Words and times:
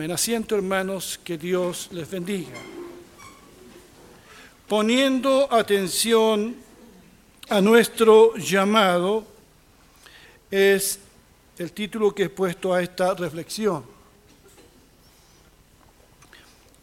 Amén. 0.00 0.12
Asiento, 0.12 0.54
hermanos, 0.54 1.20
que 1.22 1.36
Dios 1.36 1.90
les 1.92 2.10
bendiga. 2.10 2.58
Poniendo 4.66 5.46
atención 5.52 6.56
a 7.50 7.60
nuestro 7.60 8.34
llamado, 8.36 9.26
es 10.50 11.00
el 11.58 11.72
título 11.72 12.14
que 12.14 12.22
he 12.22 12.28
puesto 12.30 12.72
a 12.72 12.82
esta 12.82 13.12
reflexión. 13.12 13.84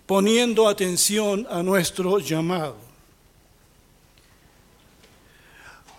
Poniendo 0.06 0.68
atención 0.68 1.48
a 1.50 1.64
nuestro 1.64 2.20
llamado. 2.20 2.76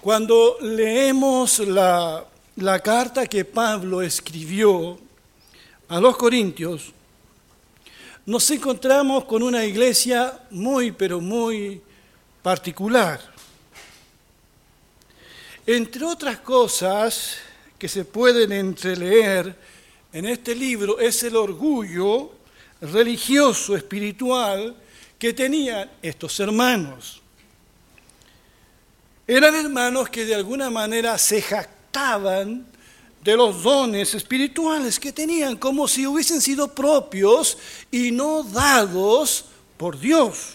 Cuando 0.00 0.56
leemos 0.60 1.58
la, 1.58 2.24
la 2.54 2.78
carta 2.78 3.26
que 3.26 3.44
Pablo 3.44 4.02
escribió 4.02 5.00
a 5.88 5.98
los 5.98 6.16
Corintios, 6.16 6.92
nos 8.28 8.50
encontramos 8.50 9.24
con 9.24 9.42
una 9.42 9.64
iglesia 9.64 10.38
muy, 10.50 10.92
pero 10.92 11.18
muy 11.18 11.80
particular. 12.42 13.18
Entre 15.66 16.04
otras 16.04 16.38
cosas 16.40 17.38
que 17.78 17.88
se 17.88 18.04
pueden 18.04 18.52
entreleer 18.52 19.56
en 20.12 20.26
este 20.26 20.54
libro 20.54 20.98
es 20.98 21.22
el 21.22 21.36
orgullo 21.36 22.32
religioso, 22.82 23.74
espiritual 23.74 24.76
que 25.18 25.32
tenían 25.32 25.90
estos 26.02 26.38
hermanos. 26.38 27.22
Eran 29.26 29.54
hermanos 29.54 30.10
que 30.10 30.26
de 30.26 30.34
alguna 30.34 30.68
manera 30.68 31.16
se 31.16 31.40
jactaban 31.40 32.66
de 33.22 33.36
los 33.36 33.62
dones 33.62 34.14
espirituales 34.14 34.98
que 34.98 35.12
tenían, 35.12 35.56
como 35.56 35.88
si 35.88 36.06
hubiesen 36.06 36.40
sido 36.40 36.74
propios 36.74 37.58
y 37.90 38.10
no 38.10 38.42
dados 38.42 39.44
por 39.76 39.98
Dios. 39.98 40.54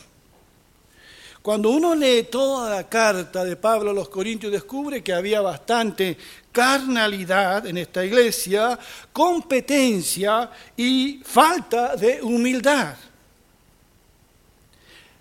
Cuando 1.41 1.72
uno 1.72 1.94
lee 1.94 2.28
toda 2.31 2.73
la 2.73 2.88
carta 2.88 3.44
de 3.44 3.58
Pablo 3.58 3.91
a 3.91 3.94
los 3.94 4.08
Corintios, 4.08 4.52
descubre 4.52 5.03
que 5.03 5.11
había 5.11 5.41
bastante 5.41 6.17
carnalidad 6.53 7.66
en 7.67 7.78
esta 7.78 8.06
iglesia, 8.06 8.80
competencia 9.11 10.50
y 10.78 11.22
falta 11.25 11.97
de 11.97 12.22
humildad. 12.22 12.95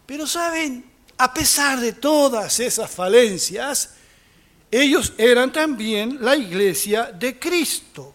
Pero 0.07 0.27
saben, 0.27 0.85
a 1.19 1.35
pesar 1.35 1.81
de 1.81 1.95
todas 1.95 2.61
esas 2.61 2.89
falencias, 2.89 3.95
ellos 4.75 5.13
eran 5.19 5.53
también 5.53 6.17
la 6.23 6.35
iglesia 6.35 7.13
de 7.13 7.39
Cristo, 7.39 8.15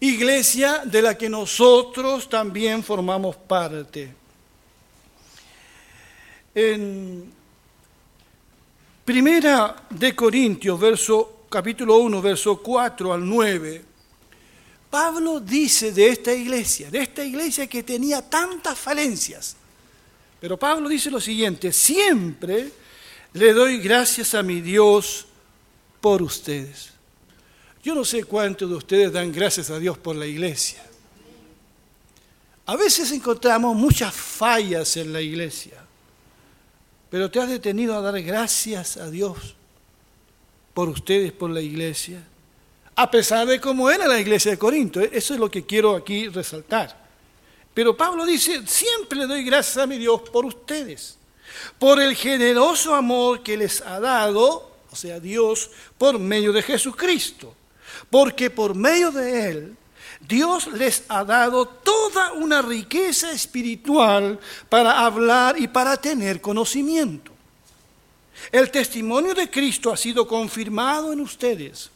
iglesia 0.00 0.82
de 0.84 1.00
la 1.00 1.16
que 1.16 1.30
nosotros 1.30 2.28
también 2.28 2.84
formamos 2.84 3.36
parte. 3.36 4.14
En 6.54 7.32
Primera 9.02 9.84
de 9.88 10.14
Corintios, 10.14 10.78
verso, 10.78 11.46
capítulo 11.48 11.96
1, 11.96 12.20
verso 12.20 12.58
4 12.58 13.14
al 13.14 13.26
9, 13.26 13.84
Pablo 14.90 15.40
dice 15.40 15.90
de 15.90 16.08
esta 16.08 16.34
iglesia, 16.34 16.90
de 16.90 16.98
esta 16.98 17.24
iglesia 17.24 17.66
que 17.66 17.82
tenía 17.82 18.20
tantas 18.20 18.78
falencias, 18.78 19.56
pero 20.38 20.58
Pablo 20.58 20.90
dice 20.90 21.10
lo 21.10 21.18
siguiente, 21.18 21.72
siempre 21.72 22.70
le 23.32 23.54
doy 23.54 23.78
gracias 23.78 24.34
a 24.34 24.42
mi 24.42 24.60
Dios, 24.60 25.28
por 26.02 26.20
ustedes. 26.20 26.90
Yo 27.82 27.94
no 27.94 28.04
sé 28.04 28.24
cuántos 28.24 28.68
de 28.68 28.76
ustedes 28.76 29.12
dan 29.12 29.32
gracias 29.32 29.70
a 29.70 29.78
Dios 29.78 29.96
por 29.96 30.14
la 30.14 30.26
iglesia. 30.26 30.82
A 32.66 32.76
veces 32.76 33.10
encontramos 33.12 33.74
muchas 33.74 34.14
fallas 34.14 34.96
en 34.96 35.12
la 35.12 35.20
iglesia, 35.20 35.82
pero 37.08 37.30
te 37.30 37.40
has 37.40 37.48
detenido 37.48 37.96
a 37.96 38.00
dar 38.00 38.20
gracias 38.20 38.96
a 38.96 39.10
Dios 39.10 39.54
por 40.74 40.88
ustedes, 40.88 41.32
por 41.32 41.50
la 41.50 41.60
iglesia, 41.60 42.22
a 42.94 43.10
pesar 43.10 43.46
de 43.46 43.60
cómo 43.60 43.90
era 43.90 44.06
la 44.06 44.20
iglesia 44.20 44.50
de 44.50 44.58
Corinto. 44.58 45.00
Eso 45.00 45.34
es 45.34 45.40
lo 45.40 45.50
que 45.50 45.64
quiero 45.64 45.96
aquí 45.96 46.28
resaltar. 46.28 47.00
Pero 47.74 47.96
Pablo 47.96 48.26
dice, 48.26 48.66
siempre 48.66 49.26
doy 49.26 49.44
gracias 49.44 49.78
a 49.78 49.86
mi 49.86 49.98
Dios 49.98 50.20
por 50.30 50.44
ustedes, 50.44 51.16
por 51.78 52.00
el 52.00 52.14
generoso 52.16 52.94
amor 52.94 53.42
que 53.42 53.56
les 53.56 53.80
ha 53.80 53.98
dado 54.00 54.71
o 54.92 54.96
sea, 54.96 55.18
Dios, 55.18 55.70
por 55.96 56.18
medio 56.18 56.52
de 56.52 56.62
Jesucristo. 56.62 57.54
Porque 58.10 58.50
por 58.50 58.74
medio 58.74 59.10
de 59.10 59.48
Él, 59.48 59.76
Dios 60.20 60.66
les 60.68 61.04
ha 61.08 61.24
dado 61.24 61.66
toda 61.66 62.32
una 62.34 62.60
riqueza 62.60 63.32
espiritual 63.32 64.38
para 64.68 65.00
hablar 65.00 65.58
y 65.58 65.66
para 65.66 65.96
tener 65.96 66.40
conocimiento. 66.40 67.32
El 68.50 68.70
testimonio 68.70 69.34
de 69.34 69.50
Cristo 69.50 69.90
ha 69.90 69.96
sido 69.96 70.26
confirmado 70.28 71.12
en 71.12 71.20
ustedes. 71.20 71.90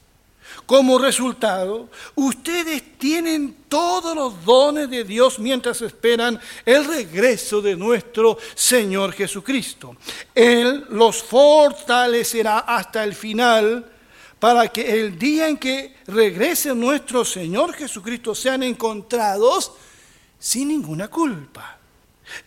Como 0.66 0.98
resultado, 0.98 1.88
ustedes 2.14 2.98
tienen 2.98 3.56
todos 3.68 4.14
los 4.16 4.44
dones 4.44 4.90
de 4.90 5.04
Dios 5.04 5.38
mientras 5.38 5.80
esperan 5.82 6.40
el 6.64 6.84
regreso 6.84 7.62
de 7.62 7.76
nuestro 7.76 8.36
Señor 8.54 9.12
Jesucristo. 9.12 9.96
Él 10.34 10.86
los 10.90 11.22
fortalecerá 11.22 12.60
hasta 12.60 13.04
el 13.04 13.14
final 13.14 13.92
para 14.38 14.68
que 14.68 15.00
el 15.00 15.18
día 15.18 15.48
en 15.48 15.56
que 15.56 15.96
regrese 16.06 16.74
nuestro 16.74 17.24
Señor 17.24 17.72
Jesucristo 17.74 18.34
sean 18.34 18.62
encontrados 18.62 19.72
sin 20.38 20.68
ninguna 20.68 21.08
culpa. 21.08 21.75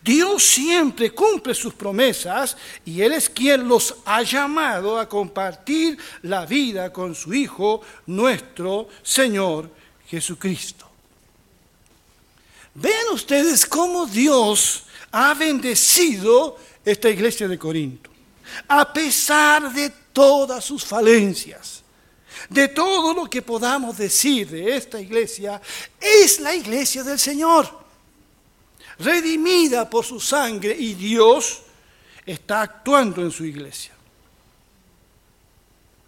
Dios 0.02 0.44
siempre 0.44 1.12
cumple 1.12 1.54
sus 1.54 1.74
promesas 1.74 2.56
y 2.86 3.02
Él 3.02 3.14
es 3.14 3.30
quien 3.30 3.68
los 3.68 3.96
ha 4.06 4.22
llamado 4.24 5.00
a 5.00 5.08
compartir 5.08 5.98
la 6.24 6.46
vida 6.46 6.92
con 6.92 7.16
su 7.16 7.34
Hijo, 7.34 7.82
nuestro 8.06 8.90
Señor 9.02 9.70
Jesucristo. 10.08 10.88
Vean 12.76 13.10
ustedes 13.14 13.66
cómo 13.66 14.06
Dios 14.06 14.84
ha 15.12 15.34
bendecido 15.34 16.58
esta 16.86 17.10
iglesia 17.10 17.48
de 17.48 17.58
Corinto, 17.58 18.10
a 18.68 18.92
pesar 18.92 19.74
de 19.74 19.90
todas 20.14 20.64
sus 20.64 20.86
falencias. 20.86 21.84
De 22.50 22.70
todo 22.70 23.14
lo 23.14 23.30
que 23.30 23.42
podamos 23.42 23.98
decir 23.98 24.50
de 24.50 24.76
esta 24.76 25.00
iglesia, 25.00 25.62
es 26.00 26.40
la 26.40 26.56
iglesia 26.56 27.04
del 27.04 27.20
Señor 27.20 27.79
redimida 29.00 29.90
por 29.90 30.06
su 30.06 30.20
sangre 30.20 30.76
y 30.78 30.94
Dios 30.94 31.62
está 32.26 32.62
actuando 32.62 33.22
en 33.22 33.32
su 33.32 33.46
iglesia. 33.46 33.94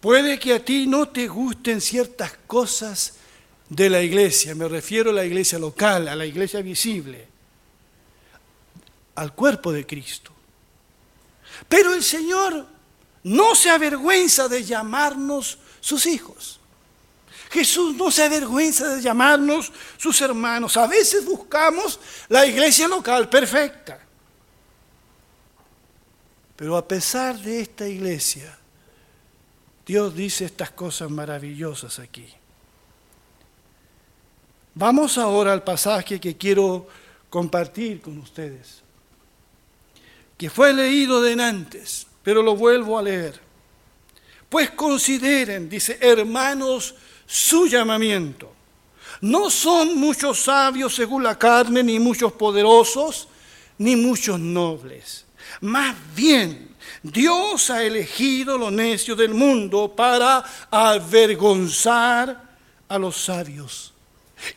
Puede 0.00 0.38
que 0.38 0.54
a 0.54 0.64
ti 0.64 0.86
no 0.86 1.08
te 1.08 1.28
gusten 1.28 1.80
ciertas 1.80 2.32
cosas 2.46 3.14
de 3.68 3.88
la 3.88 4.02
iglesia, 4.02 4.54
me 4.54 4.68
refiero 4.68 5.10
a 5.10 5.14
la 5.14 5.24
iglesia 5.24 5.58
local, 5.58 6.08
a 6.08 6.16
la 6.16 6.26
iglesia 6.26 6.60
visible, 6.60 7.26
al 9.14 9.34
cuerpo 9.34 9.72
de 9.72 9.86
Cristo. 9.86 10.30
Pero 11.68 11.94
el 11.94 12.02
Señor 12.02 12.66
no 13.22 13.54
se 13.54 13.70
avergüenza 13.70 14.48
de 14.48 14.64
llamarnos 14.64 15.58
sus 15.80 16.06
hijos. 16.06 16.60
Jesús 17.52 17.94
no 17.96 18.10
se 18.10 18.22
avergüenza 18.22 18.96
de 18.96 19.02
llamarnos 19.02 19.70
sus 19.98 20.18
hermanos. 20.22 20.74
A 20.78 20.86
veces 20.86 21.22
buscamos 21.26 22.00
la 22.30 22.46
iglesia 22.46 22.88
local 22.88 23.28
perfecta. 23.28 24.00
Pero 26.56 26.78
a 26.78 26.88
pesar 26.88 27.38
de 27.38 27.60
esta 27.60 27.86
iglesia, 27.86 28.58
Dios 29.84 30.14
dice 30.14 30.46
estas 30.46 30.70
cosas 30.70 31.10
maravillosas 31.10 31.98
aquí. 31.98 32.26
Vamos 34.74 35.18
ahora 35.18 35.52
al 35.52 35.62
pasaje 35.62 36.18
que 36.18 36.38
quiero 36.38 36.88
compartir 37.28 38.00
con 38.00 38.16
ustedes, 38.16 38.80
que 40.38 40.48
fue 40.48 40.72
leído 40.72 41.20
de 41.20 41.34
antes, 41.42 42.06
pero 42.22 42.42
lo 42.42 42.56
vuelvo 42.56 42.98
a 42.98 43.02
leer. 43.02 43.38
Pues 44.48 44.70
consideren, 44.70 45.68
dice, 45.68 45.98
hermanos, 46.00 46.94
su 47.32 47.66
llamamiento. 47.66 48.52
No 49.22 49.48
son 49.48 49.98
muchos 49.98 50.42
sabios 50.42 50.94
según 50.94 51.22
la 51.22 51.38
carne, 51.38 51.82
ni 51.82 51.98
muchos 51.98 52.32
poderosos, 52.32 53.26
ni 53.78 53.96
muchos 53.96 54.38
nobles. 54.38 55.24
Más 55.62 55.96
bien, 56.14 56.74
Dios 57.02 57.70
ha 57.70 57.84
elegido 57.84 58.58
lo 58.58 58.70
necio 58.70 59.16
del 59.16 59.32
mundo 59.32 59.94
para 59.96 60.44
avergonzar 60.70 62.50
a 62.86 62.98
los 62.98 63.16
sabios. 63.16 63.94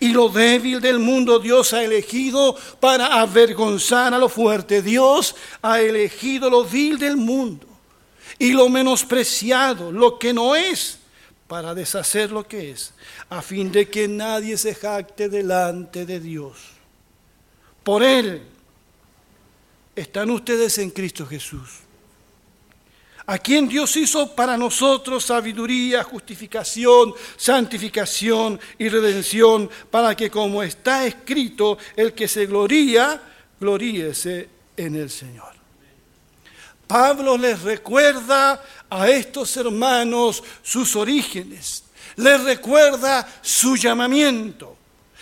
Y 0.02 0.10
lo 0.10 0.28
débil 0.28 0.82
del 0.82 1.00
mundo 1.00 1.40
Dios 1.40 1.72
ha 1.72 1.82
elegido 1.82 2.58
para 2.82 3.22
avergonzar 3.22 4.14
a 4.14 4.18
lo 4.18 4.28
fuerte. 4.28 4.82
Dios 4.82 5.34
ha 5.62 5.80
elegido 5.80 6.50
lo 6.50 6.66
vil 6.66 6.98
del 6.98 7.16
mundo 7.16 7.68
y 8.38 8.52
lo 8.52 8.68
menospreciado, 8.68 9.94
lo 9.94 10.20
que 10.20 10.34
no 10.34 10.58
es 10.58 11.00
para 11.48 11.76
deshacer 11.76 12.32
lo 12.32 12.48
que 12.48 12.72
es, 12.72 12.94
a 13.30 13.42
fin 13.42 13.72
de 13.72 13.88
que 13.88 14.08
nadie 14.08 14.58
se 14.58 14.74
jacte 14.74 15.30
delante 15.30 16.06
de 16.06 16.20
Dios. 16.20 16.58
por 17.84 18.02
Él, 18.02 18.42
están 19.96 20.32
ustedes 20.32 20.78
en 20.80 20.90
Cristo 20.90 21.26
Jesús, 21.26 21.86
a 23.28 23.38
quien 23.40 23.68
Dios 23.68 23.96
hizo 23.96 24.36
para 24.36 24.58
nosotros 24.58 25.26
sabiduría, 25.26 26.04
justificación, 26.04 27.14
santificación 27.38 28.60
y 28.78 28.90
redención, 28.90 29.70
para 29.90 30.16
que 30.16 30.30
como 30.30 30.62
está 30.62 31.06
escrito, 31.06 31.78
el 31.96 32.14
que 32.14 32.28
se 32.28 32.46
gloría, 32.46 33.22
gloríese 33.60 34.50
en 34.78 34.96
el 34.96 35.10
Señor. 35.10 35.55
Pablo 36.88 37.38
les 37.38 37.62
recuerda 37.62 38.64
a 38.90 39.10
estos 39.10 39.56
hermanos 39.58 40.44
sus 40.62 40.96
orígenes, 40.96 41.84
les 42.16 42.42
recuerda 42.44 43.28
su 43.42 43.76
llamamiento. 43.76 44.78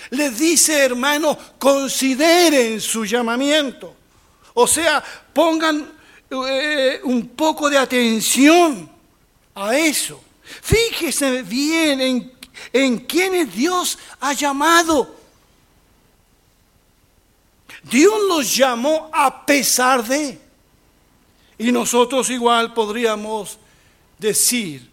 Les 0.10 0.38
dice, 0.38 0.78
hermanos, 0.84 1.38
consideren 1.58 2.82
su 2.82 3.06
llamamiento. 3.06 3.96
O 4.54 4.68
sea, 4.68 5.04
pongan 5.34 5.92
eh, 6.30 7.00
un 7.04 7.30
poco 7.30 7.70
de 7.70 7.78
atención 7.78 8.90
a 9.56 9.76
eso. 9.76 10.22
Fíjese 10.62 11.42
bien 11.44 12.02
en, 12.02 12.34
en 12.72 13.00
quienes 13.00 13.54
Dios 13.54 13.98
ha 14.20 14.34
llamado. 14.34 15.16
Dios 17.84 18.14
los 18.28 18.56
llamó 18.56 19.10
a 19.14 19.46
pesar 19.46 20.04
de. 20.04 20.43
Y 21.64 21.72
nosotros 21.72 22.30
igual 22.30 22.74
podríamos 22.74 23.58
decir 24.20 24.86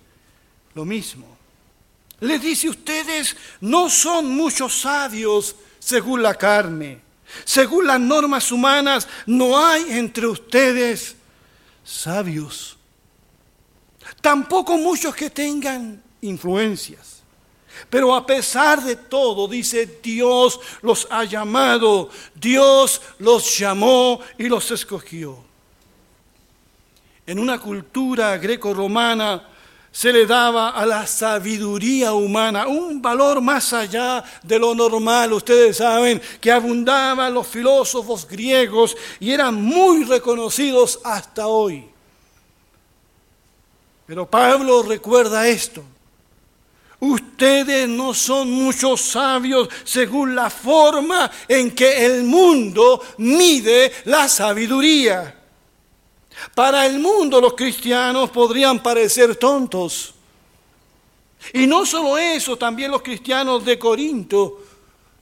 lo 0.72 0.84
mismo. 0.84 1.26
Les 2.20 2.40
dice, 2.40 2.68
ustedes 2.68 3.36
no 3.60 3.90
son 3.90 4.28
muchos 4.28 4.82
sabios 4.82 5.56
según 5.80 6.22
la 6.22 6.36
carne. 6.36 7.00
Según 7.44 7.88
las 7.88 7.98
normas 7.98 8.52
humanas, 8.52 9.08
no 9.26 9.58
hay 9.58 9.98
entre 9.98 10.28
ustedes 10.28 11.16
sabios. 11.82 12.76
Tampoco 14.20 14.78
muchos 14.78 15.12
que 15.12 15.28
tengan 15.28 16.00
influencias. 16.20 17.24
Pero 17.88 18.14
a 18.14 18.24
pesar 18.24 18.80
de 18.80 18.94
todo, 18.94 19.48
dice, 19.48 19.98
Dios 20.00 20.60
los 20.82 21.08
ha 21.10 21.24
llamado, 21.24 22.10
Dios 22.32 23.02
los 23.18 23.58
llamó 23.58 24.20
y 24.38 24.44
los 24.44 24.70
escogió. 24.70 25.49
En 27.26 27.38
una 27.38 27.58
cultura 27.58 28.36
greco-romana 28.38 29.48
se 29.92 30.12
le 30.12 30.24
daba 30.24 30.70
a 30.70 30.86
la 30.86 31.06
sabiduría 31.06 32.12
humana 32.12 32.66
un 32.66 33.02
valor 33.02 33.40
más 33.40 33.72
allá 33.72 34.22
de 34.42 34.58
lo 34.58 34.74
normal. 34.74 35.32
Ustedes 35.32 35.78
saben 35.78 36.20
que 36.40 36.52
abundaban 36.52 37.34
los 37.34 37.46
filósofos 37.46 38.26
griegos 38.26 38.96
y 39.18 39.32
eran 39.32 39.54
muy 39.54 40.04
reconocidos 40.04 41.00
hasta 41.04 41.48
hoy. 41.48 41.86
Pero 44.06 44.28
Pablo 44.28 44.82
recuerda 44.82 45.46
esto. 45.48 45.84
Ustedes 47.00 47.88
no 47.88 48.12
son 48.12 48.50
muchos 48.50 49.00
sabios 49.00 49.68
según 49.84 50.34
la 50.34 50.50
forma 50.50 51.30
en 51.48 51.74
que 51.74 52.04
el 52.04 52.24
mundo 52.24 53.02
mide 53.18 53.90
la 54.04 54.28
sabiduría. 54.28 55.39
Para 56.54 56.86
el 56.86 56.98
mundo 56.98 57.40
los 57.40 57.54
cristianos 57.54 58.30
podrían 58.30 58.82
parecer 58.82 59.36
tontos. 59.36 60.14
Y 61.52 61.66
no 61.66 61.86
solo 61.86 62.18
eso, 62.18 62.56
también 62.56 62.90
los 62.90 63.02
cristianos 63.02 63.64
de 63.64 63.78
Corinto 63.78 64.62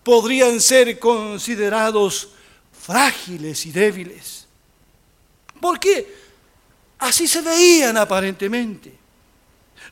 podrían 0.03 0.61
ser 0.61 0.99
considerados 0.99 2.31
frágiles 2.73 3.67
y 3.67 3.73
débiles. 3.73 4.47
Porque 5.61 6.15
así 6.99 7.26
se 7.29 7.43
veían 7.43 7.97
aparentemente. 7.97 8.97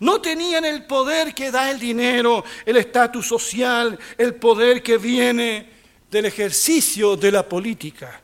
No 0.00 0.20
tenían 0.20 0.64
el 0.64 0.84
poder 0.84 1.34
que 1.34 1.50
da 1.50 1.70
el 1.70 1.78
dinero, 1.78 2.44
el 2.64 2.76
estatus 2.76 3.26
social, 3.26 3.98
el 4.18 4.34
poder 4.34 4.82
que 4.82 4.98
viene 4.98 5.70
del 6.10 6.26
ejercicio 6.26 7.16
de 7.16 7.32
la 7.32 7.48
política. 7.48 8.20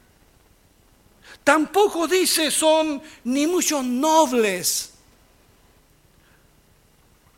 Tampoco 1.44 2.06
dice 2.06 2.50
son 2.50 3.02
ni 3.24 3.46
muchos 3.46 3.84
nobles. 3.84 4.92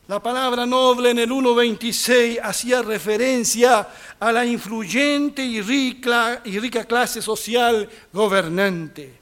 La 0.07 0.23
palabra 0.23 0.67
noble 0.67 1.11
en 1.11 1.19
el 1.21 1.31
1.26 1.31 2.39
hacía 2.43 2.83
referencia 2.83 3.89
a 4.21 4.33
la 4.33 4.45
influyente 4.45 5.43
y 5.43 5.63
rica, 5.63 6.43
y 6.45 6.59
rica 6.59 6.85
clase 6.85 7.23
social 7.23 7.89
gobernante. 8.13 9.21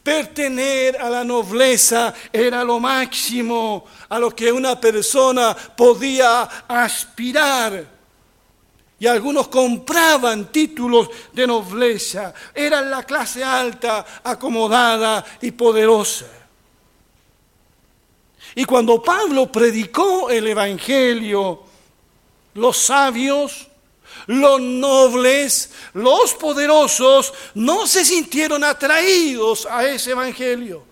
Pertener 0.00 1.00
a 1.00 1.10
la 1.10 1.24
nobleza 1.24 2.14
era 2.32 2.62
lo 2.62 2.78
máximo 2.78 3.86
a 4.08 4.18
lo 4.20 4.30
que 4.30 4.52
una 4.52 4.80
persona 4.80 5.56
podía 5.76 6.42
aspirar 6.68 7.84
y 8.98 9.06
algunos 9.06 9.48
compraban 9.48 10.50
títulos 10.52 11.10
de 11.32 11.46
nobleza. 11.46 12.32
Eran 12.54 12.90
la 12.90 13.02
clase 13.02 13.42
alta, 13.42 14.04
acomodada 14.22 15.24
y 15.40 15.50
poderosa. 15.50 16.26
Y 18.54 18.64
cuando 18.64 19.02
Pablo 19.02 19.50
predicó 19.50 20.30
el 20.30 20.46
Evangelio, 20.46 21.64
los 22.54 22.76
sabios, 22.78 23.66
los 24.26 24.60
nobles, 24.60 25.70
los 25.94 26.34
poderosos 26.34 27.32
no 27.54 27.86
se 27.86 28.04
sintieron 28.04 28.62
atraídos 28.62 29.66
a 29.66 29.84
ese 29.84 30.12
Evangelio. 30.12 30.84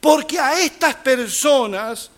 Porque 0.00 0.38
a 0.38 0.60
estas 0.60 0.94
personas 0.96 2.10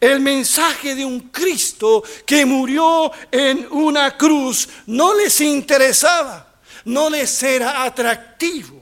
el 0.00 0.20
mensaje 0.20 0.94
de 0.94 1.04
un 1.04 1.20
Cristo 1.30 2.02
que 2.24 2.46
murió 2.46 3.10
en 3.30 3.66
una 3.70 4.16
cruz 4.16 4.68
no 4.86 5.14
les 5.14 5.40
interesaba, 5.40 6.46
no 6.84 7.10
les 7.10 7.42
era 7.42 7.82
atractivo. 7.84 8.78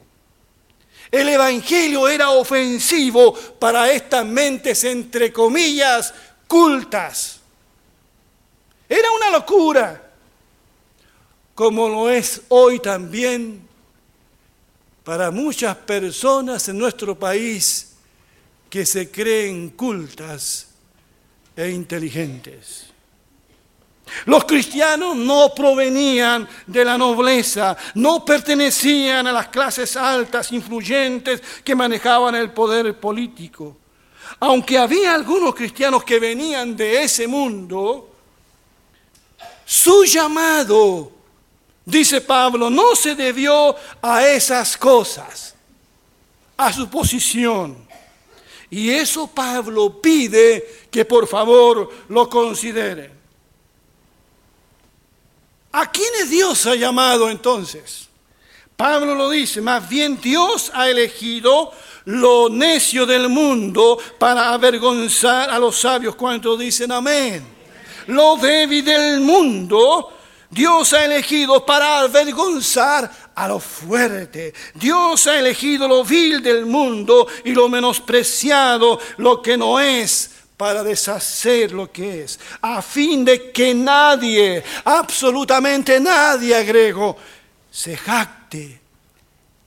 El 1.11 1.29
Evangelio 1.29 2.09
era 2.09 2.31
ofensivo 2.31 3.33
para 3.59 3.91
estas 3.91 4.27
mentes, 4.27 4.85
entre 4.85 5.33
comillas, 5.33 6.13
cultas. 6.47 7.41
Era 8.89 9.11
una 9.11 9.31
locura, 9.31 10.11
como 11.55 11.89
lo 11.89 12.11
es 12.11 12.43
hoy 12.49 12.81
también 12.81 13.67
para 15.03 15.31
muchas 15.31 15.77
personas 15.77 16.69
en 16.69 16.79
nuestro 16.79 17.19
país 17.19 17.93
que 18.69 18.85
se 18.85 19.11
creen 19.11 19.71
cultas 19.71 20.67
e 21.57 21.71
inteligentes. 21.71 22.87
Los 24.27 24.45
cristianos 24.45 25.17
no 25.17 25.53
provenían 25.55 26.49
de 26.67 26.85
la 26.85 26.97
nobleza, 26.97 27.77
no 27.95 28.25
pertenecían 28.25 29.27
a 29.27 29.33
las 29.33 29.49
clases 29.49 29.97
altas, 29.97 30.53
influyentes 30.53 31.43
que 31.65 31.75
manejaban 31.75 32.35
el 32.35 32.53
poder 32.53 32.99
político. 33.01 33.77
Aunque 34.41 34.79
había 34.79 35.15
algunos 35.15 35.55
cristianos 35.55 36.05
que 36.05 36.21
venían 36.21 36.77
de 36.77 37.03
ese 37.03 37.27
mundo, 37.27 38.13
su 39.65 40.05
llamado, 40.05 41.11
dice 41.85 42.21
Pablo, 42.21 42.71
no 42.71 42.95
se 42.95 43.15
debió 43.15 43.75
a 44.01 44.25
esas 44.27 44.77
cosas, 44.77 45.55
a 46.57 46.73
su 46.73 46.89
posición 46.89 47.87
y 48.71 48.91
eso 48.91 49.29
Pablo 49.29 50.01
pide 50.01 50.86
que 50.97 51.05
por 51.05 51.29
favor 51.29 51.91
lo 52.09 52.27
consideren. 52.27 53.13
¿A 55.73 55.93
quiénes 55.93 56.31
Dios 56.31 56.65
ha 56.65 56.75
llamado 56.75 57.29
entonces? 57.29 58.09
Pablo 58.75 59.15
lo 59.15 59.29
dice, 59.29 59.61
más 59.61 59.87
bien 59.87 60.19
Dios 60.19 60.73
ha 60.73 60.89
elegido 60.89 61.71
lo 62.07 62.49
necio 62.49 63.05
del 63.05 63.29
mundo 63.29 63.99
para 64.19 64.55
avergonzar 64.55 65.51
a 65.51 65.59
los 65.59 65.79
sabios. 65.79 66.17
¿Cuántos 66.17 66.59
dicen 66.59 66.91
amén? 66.91 67.47
Lo 68.07 68.39
débil 68.39 68.83
del 68.83 69.21
mundo 69.21 70.15
Dios 70.49 70.95
ha 70.95 71.05
elegido 71.05 71.67
para 71.67 72.01
avergonzar 72.01 73.11
a 73.35 73.49
lo 73.49 73.61
fuerte. 73.61 74.55
Dios 74.73 75.27
ha 75.27 75.39
elegido 75.39 75.89
lo 75.89 76.05
vil 76.05 76.41
del 76.43 76.65
mundo 76.65 77.27
y 77.45 77.53
lo 77.53 77.69
menospreciado, 77.69 78.99
lo 79.19 79.43
que 79.43 79.57
no 79.57 79.79
es, 79.81 80.36
para 80.57 80.83
deshacer 80.83 81.73
lo 81.73 81.91
que 81.93 82.23
es, 82.25 82.41
a 82.63 82.81
fin 82.81 83.25
de 83.25 83.53
que 83.53 83.75
nadie, 83.75 84.63
absolutamente 84.85 86.01
nadie, 86.01 86.55
agrego, 86.55 87.17
se 87.71 87.97
jacte 87.97 88.81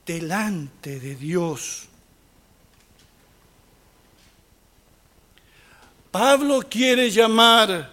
delante 0.04 0.98
de 0.98 1.14
Dios. 1.14 1.86
Pablo 6.10 6.62
quiere 6.68 7.08
llamar 7.08 7.88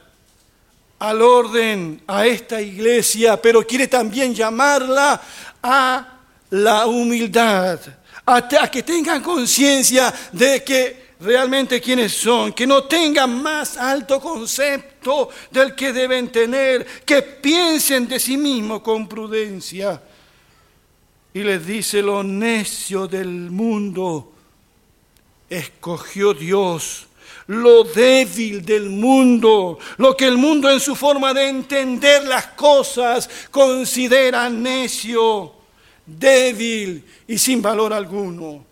al 0.98 1.22
orden 1.22 2.01
a 2.08 2.25
esta 2.25 2.60
iglesia, 2.60 3.39
pero 3.39 3.66
quiere 3.66 3.88
también 3.88 4.34
llamarla 4.34 5.22
a 5.62 6.18
la 6.50 6.88
humildad, 6.88 7.80
a, 8.25 8.48
que 8.72 8.82
tengan 8.82 9.22
conciencia 9.22 10.12
de 10.32 10.63
que 10.63 11.06
realmente 11.19 11.81
quiénes 11.81 12.13
son, 12.13 12.53
que 12.53 12.67
no 12.67 12.83
tengan 12.83 13.41
más 13.41 13.77
alto 13.77 14.19
concepto 14.19 15.29
del 15.51 15.75
que 15.75 15.93
deben 15.93 16.31
tener, 16.31 16.86
que 17.05 17.21
piensen 17.21 18.07
de 18.07 18.19
sí 18.19 18.38
mismos 18.38 18.81
con 18.81 19.07
prudencia. 19.07 20.01
Y 21.33 21.43
les 21.43 21.65
dice 21.65 22.01
lo 22.01 22.24
necio 22.24 23.07
del 23.07 23.27
mundo, 23.27 24.31
escogió 25.50 26.33
Dios 26.33 27.07
lo 27.47 27.86
débil 27.86 28.63
del 28.65 28.89
mundo, 28.89 29.79
lo 29.97 30.15
que 30.15 30.25
el 30.25 30.38
mundo 30.38 30.69
en 30.69 30.79
su 30.79 30.95
forma 30.95 31.33
de 31.33 31.47
entender 31.47 32.25
las 32.25 32.47
cosas 32.47 33.29
considera 33.50 34.50
necio, 34.50 35.53
débil 36.05 37.05
y 37.27 37.38
sin 37.38 37.62
valor 37.62 37.93
alguno. 37.93 38.66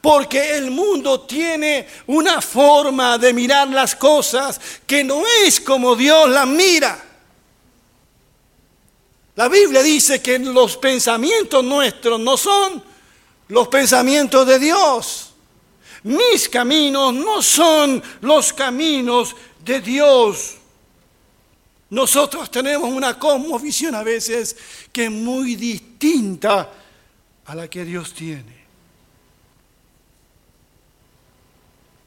Porque 0.00 0.56
el 0.56 0.70
mundo 0.70 1.20
tiene 1.22 1.86
una 2.06 2.40
forma 2.40 3.18
de 3.18 3.32
mirar 3.32 3.68
las 3.68 3.94
cosas 3.94 4.60
que 4.86 5.04
no 5.04 5.22
es 5.44 5.60
como 5.60 5.94
Dios 5.96 6.28
las 6.28 6.46
mira. 6.46 7.04
La 9.36 9.48
Biblia 9.48 9.82
dice 9.82 10.22
que 10.22 10.38
los 10.38 10.76
pensamientos 10.76 11.64
nuestros 11.64 12.20
no 12.20 12.36
son 12.36 12.82
los 13.48 13.68
pensamientos 13.68 14.46
de 14.46 14.58
Dios. 14.58 15.30
Mis 16.04 16.48
caminos 16.48 17.14
no 17.14 17.42
son 17.42 18.02
los 18.20 18.52
caminos 18.52 19.34
de 19.64 19.80
Dios. 19.80 20.56
Nosotros 21.90 22.50
tenemos 22.50 22.90
una 22.90 23.18
cosmovisión 23.18 23.94
a 23.94 24.02
veces 24.02 24.56
que 24.92 25.04
es 25.04 25.10
muy 25.10 25.56
distinta 25.56 26.70
a 27.44 27.54
la 27.54 27.68
que 27.68 27.84
Dios 27.84 28.12
tiene. 28.12 28.53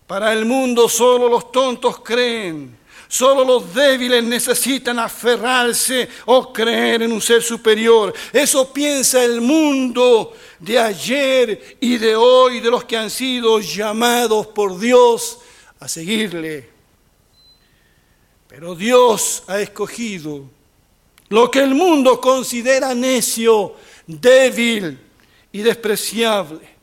Para 0.07 0.31
el 0.31 0.45
mundo 0.45 0.87
solo 0.87 1.27
los 1.27 1.51
tontos 1.51 1.99
creen, 1.99 2.77
solo 3.09 3.43
los 3.43 3.73
débiles 3.73 4.23
necesitan 4.23 4.99
aferrarse 4.99 6.07
o 6.25 6.53
creer 6.53 7.03
en 7.03 7.11
un 7.11 7.21
ser 7.21 7.43
superior. 7.43 8.13
Eso 8.31 8.71
piensa 8.71 9.21
el 9.21 9.41
mundo 9.41 10.33
de 10.59 10.79
ayer 10.79 11.77
y 11.81 11.97
de 11.97 12.15
hoy, 12.15 12.61
de 12.61 12.71
los 12.71 12.85
que 12.85 12.95
han 12.95 13.09
sido 13.09 13.59
llamados 13.59 14.47
por 14.47 14.79
Dios 14.79 15.39
a 15.81 15.89
seguirle. 15.89 16.69
Pero 18.47 18.75
Dios 18.75 19.43
ha 19.47 19.59
escogido 19.59 20.49
lo 21.27 21.51
que 21.51 21.59
el 21.59 21.75
mundo 21.75 22.21
considera 22.21 22.95
necio, 22.95 23.75
débil 24.07 24.97
y 25.51 25.59
despreciable 25.59 26.76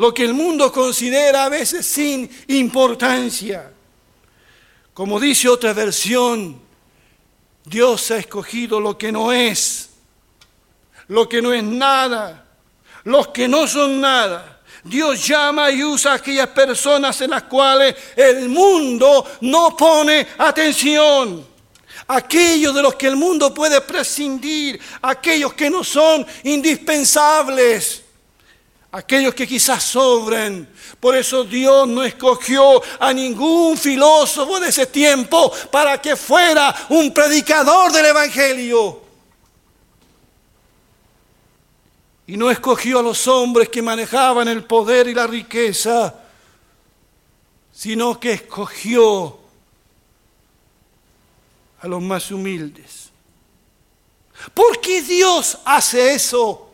lo 0.00 0.14
que 0.14 0.24
el 0.24 0.32
mundo 0.32 0.72
considera 0.72 1.44
a 1.44 1.50
veces 1.50 1.84
sin 1.84 2.30
importancia. 2.48 3.70
Como 4.94 5.20
dice 5.20 5.46
otra 5.46 5.74
versión, 5.74 6.58
Dios 7.66 8.10
ha 8.10 8.16
escogido 8.16 8.80
lo 8.80 8.96
que 8.96 9.12
no 9.12 9.30
es, 9.30 9.90
lo 11.08 11.28
que 11.28 11.42
no 11.42 11.52
es 11.52 11.62
nada, 11.62 12.46
los 13.04 13.28
que 13.28 13.46
no 13.46 13.66
son 13.66 14.00
nada. 14.00 14.62
Dios 14.84 15.28
llama 15.28 15.70
y 15.70 15.84
usa 15.84 16.12
a 16.12 16.14
aquellas 16.14 16.48
personas 16.48 17.20
en 17.20 17.32
las 17.32 17.42
cuales 17.42 17.94
el 18.16 18.48
mundo 18.48 19.26
no 19.42 19.76
pone 19.76 20.28
atención. 20.38 21.46
Aquellos 22.08 22.74
de 22.74 22.80
los 22.80 22.94
que 22.94 23.08
el 23.08 23.16
mundo 23.16 23.52
puede 23.52 23.82
prescindir, 23.82 24.80
aquellos 25.02 25.52
que 25.52 25.68
no 25.68 25.84
son 25.84 26.26
indispensables 26.44 28.04
aquellos 28.92 29.34
que 29.34 29.46
quizás 29.46 29.82
sobren. 29.82 30.68
Por 30.98 31.16
eso 31.16 31.44
Dios 31.44 31.86
no 31.88 32.02
escogió 32.02 32.82
a 32.98 33.12
ningún 33.12 33.76
filósofo 33.76 34.58
de 34.60 34.68
ese 34.68 34.86
tiempo 34.86 35.52
para 35.70 36.00
que 36.00 36.16
fuera 36.16 36.74
un 36.90 37.12
predicador 37.12 37.92
del 37.92 38.06
Evangelio. 38.06 39.00
Y 42.26 42.36
no 42.36 42.50
escogió 42.50 43.00
a 43.00 43.02
los 43.02 43.26
hombres 43.26 43.68
que 43.68 43.82
manejaban 43.82 44.46
el 44.46 44.64
poder 44.64 45.08
y 45.08 45.14
la 45.14 45.26
riqueza, 45.26 46.14
sino 47.72 48.20
que 48.20 48.32
escogió 48.32 49.38
a 51.80 51.88
los 51.88 52.00
más 52.00 52.30
humildes. 52.30 53.10
¿Por 54.54 54.80
qué 54.80 55.02
Dios 55.02 55.58
hace 55.64 56.14
eso? 56.14 56.69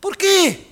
¿Por 0.00 0.16
qué? 0.16 0.68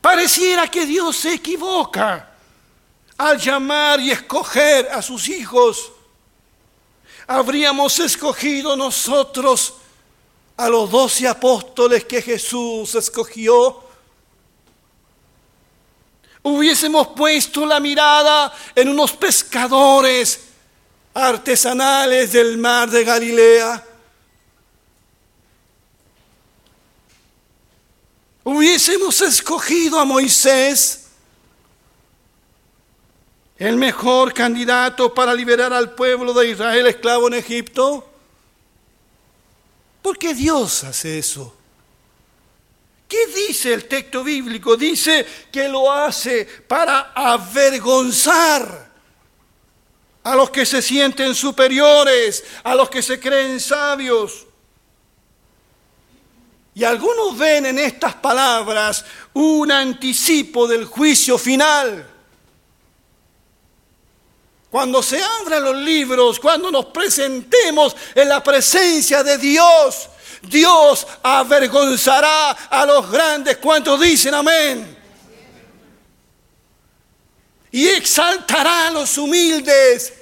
Pareciera 0.00 0.68
que 0.68 0.84
Dios 0.84 1.16
se 1.16 1.34
equivoca 1.34 2.30
al 3.16 3.38
llamar 3.38 4.00
y 4.00 4.10
escoger 4.10 4.88
a 4.90 5.00
sus 5.00 5.28
hijos. 5.28 5.92
Habríamos 7.26 7.98
escogido 7.98 8.76
nosotros 8.76 9.74
a 10.56 10.68
los 10.68 10.90
doce 10.90 11.26
apóstoles 11.26 12.04
que 12.04 12.20
Jesús 12.20 12.94
escogió. 12.94 13.82
Hubiésemos 16.42 17.08
puesto 17.08 17.64
la 17.64 17.80
mirada 17.80 18.52
en 18.74 18.90
unos 18.90 19.12
pescadores 19.12 20.48
artesanales 21.14 22.32
del 22.32 22.58
mar 22.58 22.90
de 22.90 23.04
Galilea 23.04 23.93
hubiésemos 28.44 29.20
escogido 29.22 29.98
a 29.98 30.04
Moisés, 30.04 31.00
el 33.56 33.76
mejor 33.76 34.32
candidato 34.34 35.14
para 35.14 35.34
liberar 35.34 35.72
al 35.72 35.94
pueblo 35.94 36.32
de 36.32 36.50
Israel 36.50 36.86
esclavo 36.86 37.28
en 37.28 37.34
Egipto? 37.34 38.08
¿Por 40.02 40.18
qué 40.18 40.34
Dios 40.34 40.84
hace 40.84 41.18
eso? 41.18 41.56
¿Qué 43.08 43.26
dice 43.26 43.72
el 43.72 43.86
texto 43.86 44.24
bíblico? 44.24 44.76
Dice 44.76 45.26
que 45.50 45.68
lo 45.68 45.90
hace 45.90 46.44
para 46.44 47.12
avergonzar 47.14 48.92
a 50.24 50.34
los 50.34 50.50
que 50.50 50.66
se 50.66 50.82
sienten 50.82 51.34
superiores, 51.34 52.44
a 52.64 52.74
los 52.74 52.90
que 52.90 53.02
se 53.02 53.20
creen 53.20 53.60
sabios. 53.60 54.46
Y 56.74 56.82
algunos 56.82 57.38
ven 57.38 57.66
en 57.66 57.78
estas 57.78 58.14
palabras 58.14 59.04
un 59.32 59.70
anticipo 59.70 60.66
del 60.66 60.86
juicio 60.86 61.38
final. 61.38 62.10
Cuando 64.70 65.00
se 65.04 65.22
abran 65.22 65.62
los 65.62 65.76
libros, 65.76 66.40
cuando 66.40 66.72
nos 66.72 66.86
presentemos 66.86 67.94
en 68.12 68.28
la 68.28 68.42
presencia 68.42 69.22
de 69.22 69.38
Dios, 69.38 70.08
Dios 70.42 71.06
avergonzará 71.22 72.50
a 72.50 72.84
los 72.84 73.08
grandes. 73.08 73.58
¿Cuántos 73.58 74.00
dicen 74.00 74.34
amén? 74.34 74.98
Y 77.70 77.86
exaltará 77.86 78.88
a 78.88 78.90
los 78.90 79.16
humildes. 79.16 80.12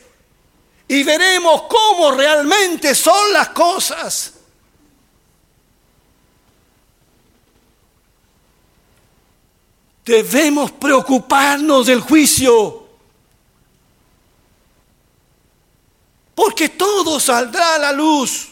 Y 0.87 1.02
veremos 1.02 1.62
cómo 1.62 2.11
realmente 2.11 2.94
son 2.94 3.32
las 3.32 3.49
cosas. 3.49 4.31
Debemos 10.04 10.73
preocuparnos 10.73 11.87
del 11.87 12.00
juicio. 12.00 12.87
Porque 16.35 16.71
todo 16.71 17.21
saldrá 17.21 17.76
a 17.76 17.78
la 17.78 17.92
luz. 17.92 18.49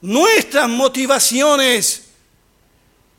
Nuestras 0.00 0.68
motivaciones 0.68 2.04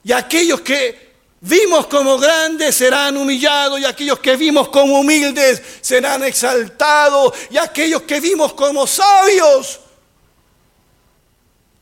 y 0.04 0.12
aquellos 0.14 0.62
que 0.62 1.08
vimos 1.42 1.88
como 1.88 2.18
grandes 2.18 2.76
serán 2.76 3.18
humillados 3.18 3.80
y 3.80 3.86
aquellos 3.86 4.20
que 4.20 4.36
vimos 4.36 4.70
como 4.70 5.00
humildes 5.00 5.62
serán 5.82 6.24
exaltados 6.24 7.34
y 7.50 7.58
aquellos 7.58 8.04
que 8.04 8.20
vimos 8.20 8.54
como 8.54 8.88
sabios 8.88 9.82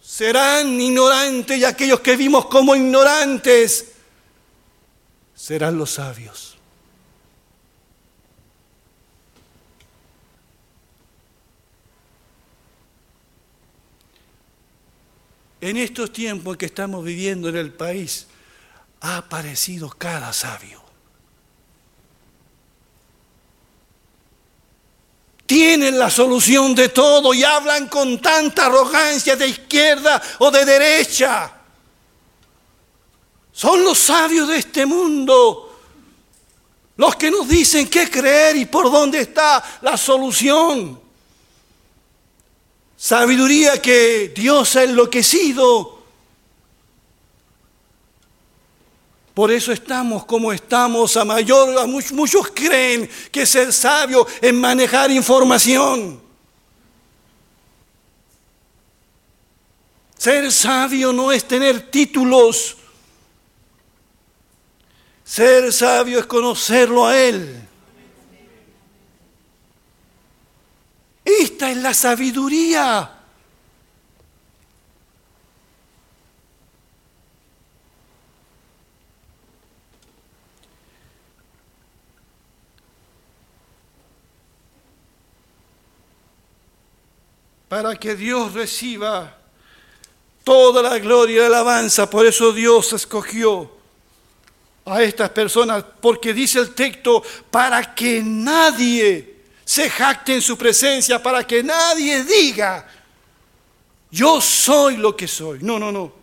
serán 0.01 0.79
ignorantes 0.79 1.57
y 1.57 1.65
aquellos 1.65 1.99
que 1.99 2.15
vimos 2.15 2.45
como 2.47 2.75
ignorantes 2.75 3.94
serán 5.35 5.77
los 5.77 5.91
sabios. 5.91 6.57
En 15.61 15.77
estos 15.77 16.11
tiempos 16.11 16.57
que 16.57 16.65
estamos 16.65 17.03
viviendo 17.03 17.49
en 17.49 17.57
el 17.57 17.73
país, 17.73 18.27
ha 19.01 19.17
aparecido 19.17 19.89
cada 19.89 20.31
sabio. 20.33 20.85
tienen 25.45 25.99
la 25.99 26.09
solución 26.09 26.73
de 26.73 26.89
todo 26.89 27.33
y 27.33 27.43
hablan 27.43 27.87
con 27.87 28.19
tanta 28.21 28.65
arrogancia 28.65 29.35
de 29.35 29.47
izquierda 29.47 30.21
o 30.39 30.49
de 30.49 30.65
derecha. 30.65 31.54
Son 33.55 33.85
los 33.85 33.97
sabios 33.97 34.49
de 34.49 34.57
este 34.57 34.85
mundo 34.85 35.71
los 36.97 37.15
que 37.15 37.31
nos 37.31 37.47
dicen 37.47 37.87
qué 37.87 38.09
creer 38.09 38.57
y 38.57 38.65
por 38.65 38.91
dónde 38.91 39.21
está 39.21 39.63
la 39.81 39.95
solución. 39.95 40.99
Sabiduría 42.97 43.81
que 43.81 44.33
Dios 44.35 44.75
ha 44.75 44.83
enloquecido. 44.83 46.03
Por 49.33 49.51
eso 49.51 49.71
estamos 49.71 50.25
como 50.25 50.51
estamos. 50.51 51.15
A 51.15 51.23
mayor, 51.23 51.79
a 51.79 51.85
muchos, 51.85 52.11
muchos 52.11 52.51
creen 52.53 53.09
que 53.31 53.45
ser 53.45 53.71
sabio 53.71 54.27
es 54.41 54.53
manejar 54.53 55.11
información. 55.11 56.21
Ser 60.17 60.51
sabio 60.51 61.13
no 61.13 61.31
es 61.31 61.45
tener 61.45 61.89
títulos. 61.89 62.79
Ser 65.25 65.73
sabio 65.73 66.19
es 66.19 66.27
conocerlo 66.27 67.07
a 67.07 67.19
Él. 67.19 67.67
Esta 71.25 71.71
es 71.71 71.77
la 71.77 71.95
sabiduría. 71.95 73.11
Para 87.67 87.95
que 87.95 88.15
Dios 88.15 88.53
reciba 88.53 89.35
toda 90.43 90.83
la 90.83 90.99
gloria 90.99 91.37
y 91.37 91.39
la 91.39 91.47
alabanza, 91.47 92.07
por 92.07 92.27
eso 92.27 92.53
Dios 92.53 92.93
escogió 92.93 93.75
a 94.85 95.01
estas 95.01 95.31
personas, 95.31 95.83
porque 95.99 96.33
dice 96.33 96.59
el 96.59 96.73
texto, 96.73 97.23
para 97.49 97.95
que 97.95 98.21
nadie 98.23 99.35
se 99.65 99.89
jacte 99.89 100.35
en 100.35 100.41
su 100.41 100.57
presencia, 100.57 101.21
para 101.21 101.45
que 101.45 101.63
nadie 101.63 102.23
diga, 102.23 102.87
yo 104.11 104.39
soy 104.39 104.97
lo 104.97 105.17
que 105.17 105.27
soy. 105.27 105.59
No, 105.61 105.79
no, 105.79 105.91
no. 105.91 106.13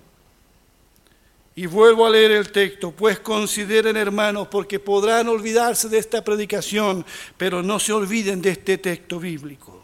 Y 1.54 1.66
vuelvo 1.66 2.06
a 2.06 2.10
leer 2.10 2.30
el 2.30 2.50
texto, 2.50 2.92
pues 2.92 3.18
consideren 3.18 3.96
hermanos, 3.96 4.48
porque 4.48 4.78
podrán 4.78 5.28
olvidarse 5.28 5.88
de 5.88 5.98
esta 5.98 6.24
predicación, 6.24 7.04
pero 7.36 7.62
no 7.62 7.78
se 7.78 7.92
olviden 7.92 8.40
de 8.40 8.50
este 8.50 8.78
texto 8.78 9.18
bíblico. 9.18 9.81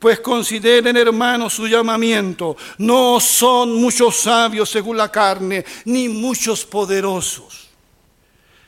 Pues 0.00 0.18
consideren, 0.20 0.96
hermanos, 0.96 1.52
su 1.52 1.68
llamamiento. 1.68 2.56
No 2.78 3.20
son 3.20 3.74
muchos 3.74 4.16
sabios 4.16 4.70
según 4.70 4.96
la 4.96 5.12
carne, 5.12 5.62
ni 5.84 6.08
muchos 6.08 6.64
poderosos. 6.64 7.68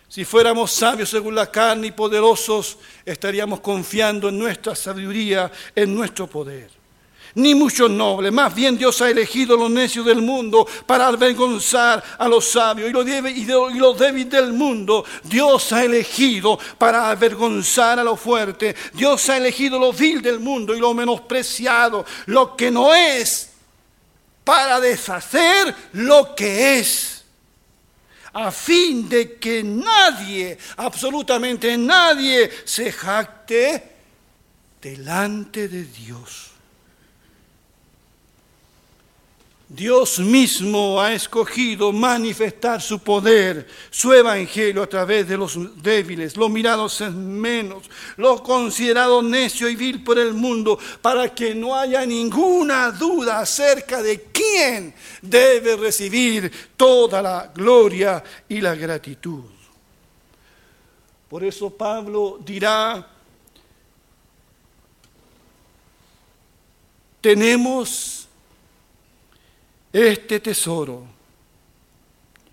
Si 0.08 0.26
fuéramos 0.26 0.70
sabios 0.70 1.08
según 1.08 1.34
la 1.34 1.50
carne 1.50 1.86
y 1.86 1.92
poderosos, 1.92 2.78
estaríamos 3.06 3.60
confiando 3.60 4.28
en 4.28 4.38
nuestra 4.38 4.76
sabiduría, 4.76 5.50
en 5.74 5.94
nuestro 5.94 6.26
poder. 6.26 6.81
Ni 7.34 7.54
muchos 7.54 7.90
nobles, 7.90 8.30
más 8.30 8.54
bien 8.54 8.76
Dios 8.76 9.00
ha 9.00 9.08
elegido 9.08 9.56
los 9.56 9.70
necios 9.70 10.04
del 10.04 10.20
mundo 10.20 10.66
para 10.84 11.06
avergonzar 11.06 12.02
a 12.18 12.28
los 12.28 12.50
sabios 12.50 12.90
y 12.90 12.92
los 12.92 13.06
débiles 13.98 14.30
del 14.30 14.52
mundo. 14.52 15.04
Dios 15.24 15.72
ha 15.72 15.82
elegido 15.82 16.58
para 16.76 17.08
avergonzar 17.10 17.98
a 17.98 18.04
los 18.04 18.20
fuertes. 18.20 18.76
Dios 18.92 19.28
ha 19.30 19.38
elegido 19.38 19.78
lo 19.78 19.92
vil 19.92 20.20
del 20.20 20.40
mundo 20.40 20.74
y 20.74 20.80
lo 20.80 20.92
menospreciado, 20.92 22.04
lo 22.26 22.54
que 22.54 22.70
no 22.70 22.92
es, 22.92 23.50
para 24.44 24.78
deshacer 24.78 25.74
lo 25.92 26.34
que 26.34 26.78
es 26.78 27.22
a 28.34 28.50
fin 28.50 29.08
de 29.08 29.38
que 29.38 29.62
nadie, 29.62 30.56
absolutamente 30.76 31.76
nadie, 31.76 32.50
se 32.64 32.90
jacte 32.90 33.90
delante 34.80 35.68
de 35.68 35.84
Dios. 35.84 36.51
Dios 39.74 40.18
mismo 40.18 41.00
ha 41.00 41.14
escogido 41.14 41.92
manifestar 41.92 42.82
su 42.82 42.98
poder, 42.98 43.66
su 43.90 44.12
evangelio 44.12 44.82
a 44.82 44.86
través 44.86 45.26
de 45.26 45.38
los 45.38 45.82
débiles, 45.82 46.36
los 46.36 46.50
mirados 46.50 47.00
en 47.00 47.40
menos, 47.40 47.84
los 48.18 48.42
considerados 48.42 49.24
necio 49.24 49.70
y 49.70 49.76
vil 49.76 50.04
por 50.04 50.18
el 50.18 50.34
mundo, 50.34 50.78
para 51.00 51.34
que 51.34 51.54
no 51.54 51.74
haya 51.74 52.04
ninguna 52.04 52.90
duda 52.90 53.38
acerca 53.38 54.02
de 54.02 54.24
quién 54.24 54.94
debe 55.22 55.76
recibir 55.76 56.52
toda 56.76 57.22
la 57.22 57.50
gloria 57.54 58.22
y 58.50 58.60
la 58.60 58.74
gratitud. 58.74 59.44
Por 61.30 61.44
eso 61.44 61.70
Pablo 61.70 62.38
dirá, 62.44 63.08
tenemos 67.22 68.21
este 69.92 70.40
tesoro 70.40 71.06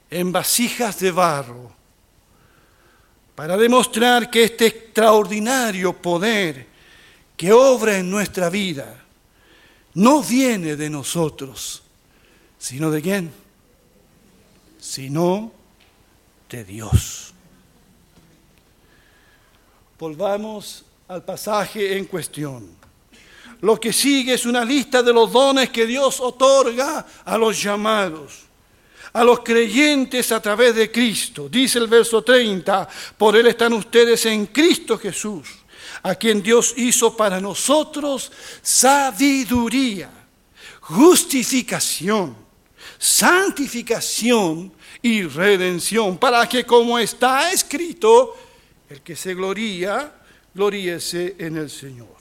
en 0.10 0.32
vasijas 0.32 1.00
de 1.00 1.12
barro 1.12 1.72
para 3.36 3.56
demostrar 3.56 4.30
que 4.30 4.44
este 4.44 4.68
extraordinario 4.68 5.94
poder 5.94 6.68
que 7.38 7.54
obra 7.54 7.98
en 7.98 8.10
nuestra 8.10 8.50
vida 8.50 9.02
no 9.94 10.22
viene 10.22 10.76
de 10.76 10.90
nosotros, 10.90 11.82
sino 12.58 12.92
de 12.92 13.02
quién? 13.02 13.32
Sino 14.80 15.52
de 16.50 16.64
Dios. 16.66 17.34
Volvamos 19.98 20.84
al 21.08 21.24
pasaje 21.24 21.98
en 21.98 22.06
cuestión. 22.06 22.79
Lo 23.62 23.80
que 23.80 23.92
sigue 23.92 24.36
es 24.36 24.46
una 24.46 24.64
lista 24.64 25.04
de 25.04 25.12
los 25.12 25.32
dones 25.32 25.70
que 25.70 25.86
Dios 25.86 26.20
otorga 26.22 27.06
a 27.26 27.38
los 27.38 27.62
llamados, 27.62 28.44
a 29.12 29.24
los 29.24 29.42
creyentes 29.42 30.32
a 30.32 30.42
través 30.42 30.76
de 30.76 30.90
Cristo. 30.90 31.50
Dice 31.50 31.80
el 31.80 31.88
verso 31.88 32.22
30, 32.22 32.88
por 33.18 33.36
Él 33.36 33.48
están 33.48 33.74
ustedes 33.74 34.26
en 34.28 34.46
Cristo 34.48 34.98
Jesús, 34.98 35.50
a 36.04 36.16
quien 36.16 36.42
Dios 36.42 36.74
hizo 36.78 37.18
para 37.18 37.42
nosotros 37.42 38.32
sabiduría, 38.62 40.10
justificación, 40.80 42.38
santificación 42.98 44.72
y 45.02 45.24
redención, 45.24 46.18
para 46.18 46.48
que 46.48 46.64
como 46.64 46.98
está 46.98 47.52
escrito, 47.52 48.38
el 48.90 49.02
que 49.02 49.18
se 49.18 49.34
gloría, 49.34 50.14
gloríese 50.54 51.36
en 51.38 51.58
el 51.58 51.70
Señor. 51.70 52.19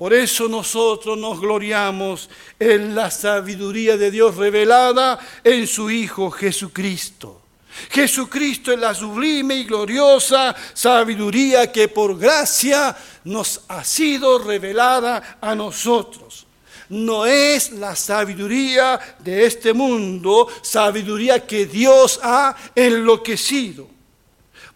Por 0.00 0.14
eso 0.14 0.48
nosotros 0.48 1.18
nos 1.18 1.38
gloriamos 1.38 2.30
en 2.58 2.94
la 2.94 3.10
sabiduría 3.10 3.98
de 3.98 4.10
Dios 4.10 4.34
revelada 4.34 5.18
en 5.44 5.66
su 5.66 5.90
Hijo 5.90 6.30
Jesucristo. 6.30 7.42
Jesucristo 7.90 8.72
es 8.72 8.78
la 8.78 8.94
sublime 8.94 9.56
y 9.56 9.64
gloriosa 9.64 10.56
sabiduría 10.72 11.70
que 11.70 11.88
por 11.88 12.18
gracia 12.18 12.96
nos 13.24 13.60
ha 13.68 13.84
sido 13.84 14.38
revelada 14.38 15.36
a 15.38 15.54
nosotros. 15.54 16.46
No 16.88 17.26
es 17.26 17.72
la 17.72 17.94
sabiduría 17.94 18.98
de 19.18 19.44
este 19.44 19.74
mundo, 19.74 20.48
sabiduría 20.62 21.46
que 21.46 21.66
Dios 21.66 22.20
ha 22.22 22.56
enloquecido 22.74 23.89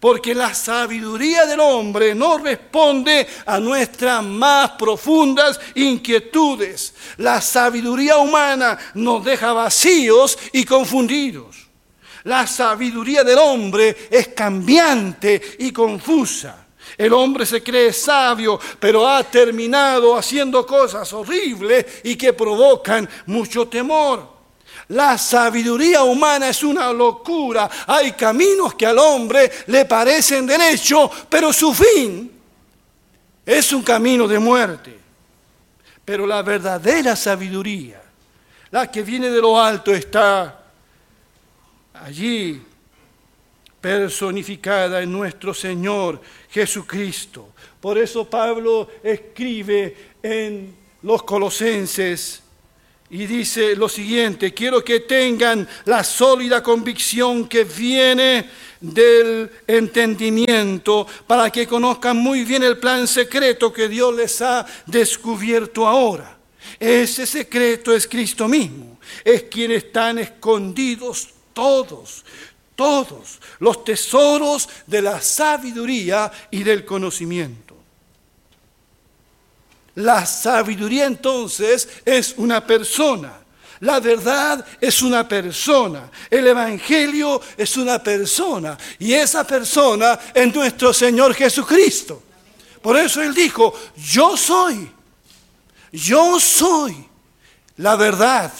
porque 0.04 0.34
la 0.34 0.52
sabiduría 0.52 1.46
del 1.46 1.60
hombre 1.60 2.14
no 2.14 2.36
responde 2.36 3.26
a 3.46 3.58
nuestras 3.58 4.22
más 4.22 4.72
profundas 4.72 5.58
inquietudes. 5.76 6.92
La 7.16 7.40
sabiduría 7.40 8.18
humana 8.18 8.76
nos 8.92 9.24
deja 9.24 9.54
vacíos 9.54 10.38
y 10.52 10.66
confundidos. 10.66 11.56
La 12.24 12.46
sabiduría 12.46 13.24
del 13.24 13.38
hombre 13.38 13.96
es 14.10 14.28
cambiante 14.28 15.40
y 15.60 15.72
confusa. 15.72 16.66
El 16.98 17.14
hombre 17.14 17.46
se 17.46 17.62
cree 17.62 17.90
sabio, 17.90 18.60
pero 18.78 19.08
ha 19.08 19.24
terminado 19.24 20.18
haciendo 20.18 20.66
cosas 20.66 21.10
horribles 21.14 22.02
y 22.04 22.14
que 22.14 22.34
provocan 22.34 23.08
mucho 23.24 23.68
temor. 23.68 24.33
La 24.88 25.16
sabiduría 25.18 26.02
humana 26.02 26.48
es 26.48 26.62
una 26.62 26.92
locura. 26.92 27.70
Hay 27.86 28.12
caminos 28.12 28.74
que 28.74 28.86
al 28.86 28.98
hombre 28.98 29.50
le 29.66 29.84
parecen 29.84 30.46
derechos, 30.46 31.10
pero 31.28 31.52
su 31.52 31.72
fin 31.72 32.30
es 33.44 33.72
un 33.72 33.82
camino 33.82 34.28
de 34.28 34.38
muerte. 34.38 34.98
Pero 36.04 36.26
la 36.26 36.42
verdadera 36.42 37.16
sabiduría, 37.16 38.02
la 38.70 38.90
que 38.90 39.02
viene 39.02 39.30
de 39.30 39.40
lo 39.40 39.60
alto, 39.60 39.92
está 39.94 40.60
allí 41.94 42.62
personificada 43.80 45.02
en 45.02 45.12
nuestro 45.12 45.52
Señor 45.54 46.20
Jesucristo. 46.50 47.50
Por 47.80 47.98
eso 47.98 48.28
Pablo 48.28 48.88
escribe 49.02 50.14
en 50.22 50.74
los 51.02 51.22
Colosenses 51.22 52.43
y 53.10 53.26
dice 53.26 53.76
lo 53.76 53.88
siguiente, 53.88 54.54
quiero 54.54 54.82
que 54.82 55.00
tengan 55.00 55.68
la 55.84 56.02
sólida 56.02 56.62
convicción 56.62 57.46
que 57.46 57.64
viene 57.64 58.48
del 58.80 59.50
entendimiento 59.66 61.06
para 61.26 61.50
que 61.50 61.66
conozcan 61.66 62.16
muy 62.16 62.44
bien 62.44 62.62
el 62.62 62.78
plan 62.78 63.06
secreto 63.06 63.72
que 63.72 63.88
Dios 63.88 64.14
les 64.14 64.40
ha 64.42 64.66
descubierto 64.86 65.86
ahora. 65.86 66.36
Ese 66.78 67.26
secreto 67.26 67.94
es 67.94 68.06
Cristo 68.06 68.48
mismo, 68.48 68.98
es 69.22 69.44
quien 69.44 69.70
están 69.72 70.18
escondidos 70.18 71.28
todos, 71.52 72.24
todos 72.74 73.38
los 73.60 73.84
tesoros 73.84 74.68
de 74.86 75.02
la 75.02 75.20
sabiduría 75.20 76.30
y 76.50 76.62
del 76.62 76.84
conocimiento. 76.84 77.63
La 79.96 80.26
sabiduría 80.26 81.06
entonces 81.06 81.88
es 82.04 82.34
una 82.36 82.66
persona. 82.66 83.40
La 83.80 84.00
verdad 84.00 84.64
es 84.80 85.02
una 85.02 85.28
persona. 85.28 86.10
El 86.30 86.46
Evangelio 86.46 87.40
es 87.56 87.76
una 87.76 88.02
persona. 88.02 88.78
Y 88.98 89.12
esa 89.12 89.44
persona 89.44 90.18
es 90.32 90.54
nuestro 90.54 90.92
Señor 90.92 91.34
Jesucristo. 91.34 92.22
Por 92.80 92.96
eso 92.96 93.22
Él 93.22 93.34
dijo, 93.34 93.74
yo 93.96 94.36
soy, 94.36 94.90
yo 95.92 96.40
soy 96.40 97.08
la 97.76 97.96
verdad. 97.96 98.52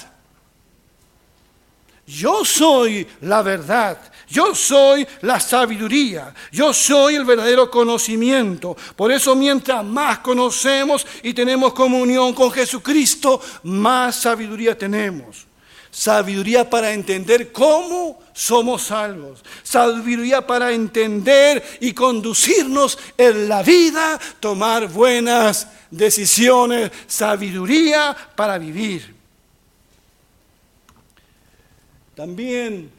Yo 2.06 2.44
soy 2.44 3.06
la 3.22 3.42
verdad. 3.42 3.98
Yo 4.34 4.52
soy 4.52 5.06
la 5.20 5.38
sabiduría. 5.38 6.34
Yo 6.50 6.74
soy 6.74 7.14
el 7.14 7.24
verdadero 7.24 7.70
conocimiento. 7.70 8.76
Por 8.96 9.12
eso 9.12 9.36
mientras 9.36 9.84
más 9.84 10.18
conocemos 10.18 11.06
y 11.22 11.32
tenemos 11.32 11.72
comunión 11.72 12.34
con 12.34 12.50
Jesucristo, 12.50 13.40
más 13.62 14.16
sabiduría 14.16 14.76
tenemos. 14.76 15.46
Sabiduría 15.88 16.68
para 16.68 16.92
entender 16.92 17.52
cómo 17.52 18.18
somos 18.32 18.82
salvos. 18.82 19.44
Sabiduría 19.62 20.44
para 20.44 20.72
entender 20.72 21.78
y 21.78 21.92
conducirnos 21.92 22.98
en 23.16 23.48
la 23.48 23.62
vida, 23.62 24.18
tomar 24.40 24.88
buenas 24.88 25.68
decisiones. 25.92 26.90
Sabiduría 27.06 28.16
para 28.34 28.58
vivir. 28.58 29.14
También, 32.16 32.90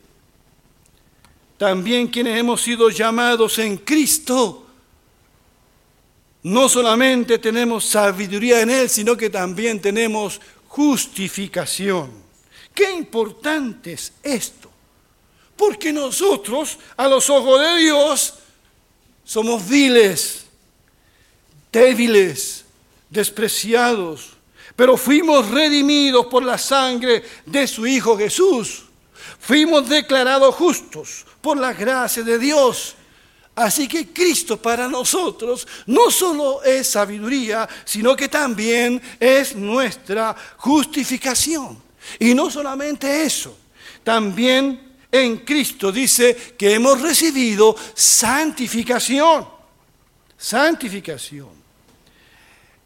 también 1.58 2.08
quienes 2.08 2.38
hemos 2.38 2.62
sido 2.62 2.90
llamados 2.90 3.60
en 3.60 3.78
Cristo, 3.78 4.66
no 6.44 6.70
solamente 6.70 7.40
tenemos 7.40 7.86
sabiduría 7.86 8.62
en 8.62 8.70
Él, 8.70 8.90
sino 8.90 9.18
que 9.18 9.30
también 9.30 9.82
tenemos 9.82 10.40
justificación. 10.68 12.12
Qué 12.74 12.92
importante 12.92 13.94
es 13.94 14.14
esto, 14.22 14.70
porque 15.56 15.92
nosotros, 15.94 16.78
a 16.98 17.08
los 17.08 17.30
ojos 17.30 17.62
de 17.62 17.78
Dios, 17.78 18.34
somos 19.24 19.68
viles, 19.68 20.46
débiles, 21.72 22.66
despreciados, 23.10 24.32
pero 24.76 24.98
fuimos 24.98 25.50
redimidos 25.50 26.26
por 26.26 26.44
la 26.44 26.58
sangre 26.58 27.24
de 27.46 27.66
su 27.66 27.88
Hijo 27.88 28.18
Jesús. 28.18 28.84
Fuimos 29.40 29.88
declarados 29.88 30.54
justos 30.56 31.26
por 31.46 31.60
la 31.60 31.74
gracia 31.74 32.24
de 32.24 32.40
Dios. 32.40 32.96
Así 33.54 33.88
que 33.88 34.12
Cristo 34.12 34.60
para 34.60 34.88
nosotros 34.88 35.68
no 35.86 36.10
solo 36.10 36.64
es 36.64 36.88
sabiduría, 36.88 37.70
sino 37.86 38.16
que 38.16 38.28
también 38.28 39.00
es 39.20 39.56
nuestra 39.56 40.36
justificación. 40.58 41.78
Y 42.18 42.34
no 42.34 42.50
solamente 42.50 43.24
eso, 43.24 43.56
también 44.04 44.96
en 45.12 45.38
Cristo 45.38 45.92
dice 45.92 46.56
que 46.58 46.74
hemos 46.74 47.00
recibido 47.00 47.76
santificación. 47.94 49.48
Santificación. 50.36 51.50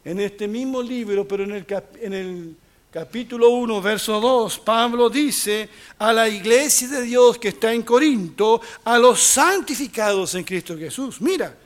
En 0.04 0.20
este 0.20 0.46
mismo 0.46 0.82
libro, 0.82 1.26
pero 1.26 1.44
en 1.44 1.52
el, 1.52 1.66
en 2.02 2.12
el 2.12 2.56
capítulo 2.90 3.50
1, 3.50 3.80
verso 3.80 4.20
2, 4.20 4.58
Pablo 4.58 5.08
dice 5.08 5.68
a 5.98 6.12
la 6.12 6.28
iglesia 6.28 6.88
de 6.88 7.02
Dios 7.02 7.38
que 7.38 7.48
está 7.48 7.72
en 7.72 7.82
Corinto, 7.82 8.60
a 8.84 8.98
los 8.98 9.20
santificados 9.20 10.34
en 10.34 10.42
Cristo 10.42 10.76
Jesús. 10.76 11.20
Mira, 11.20 11.56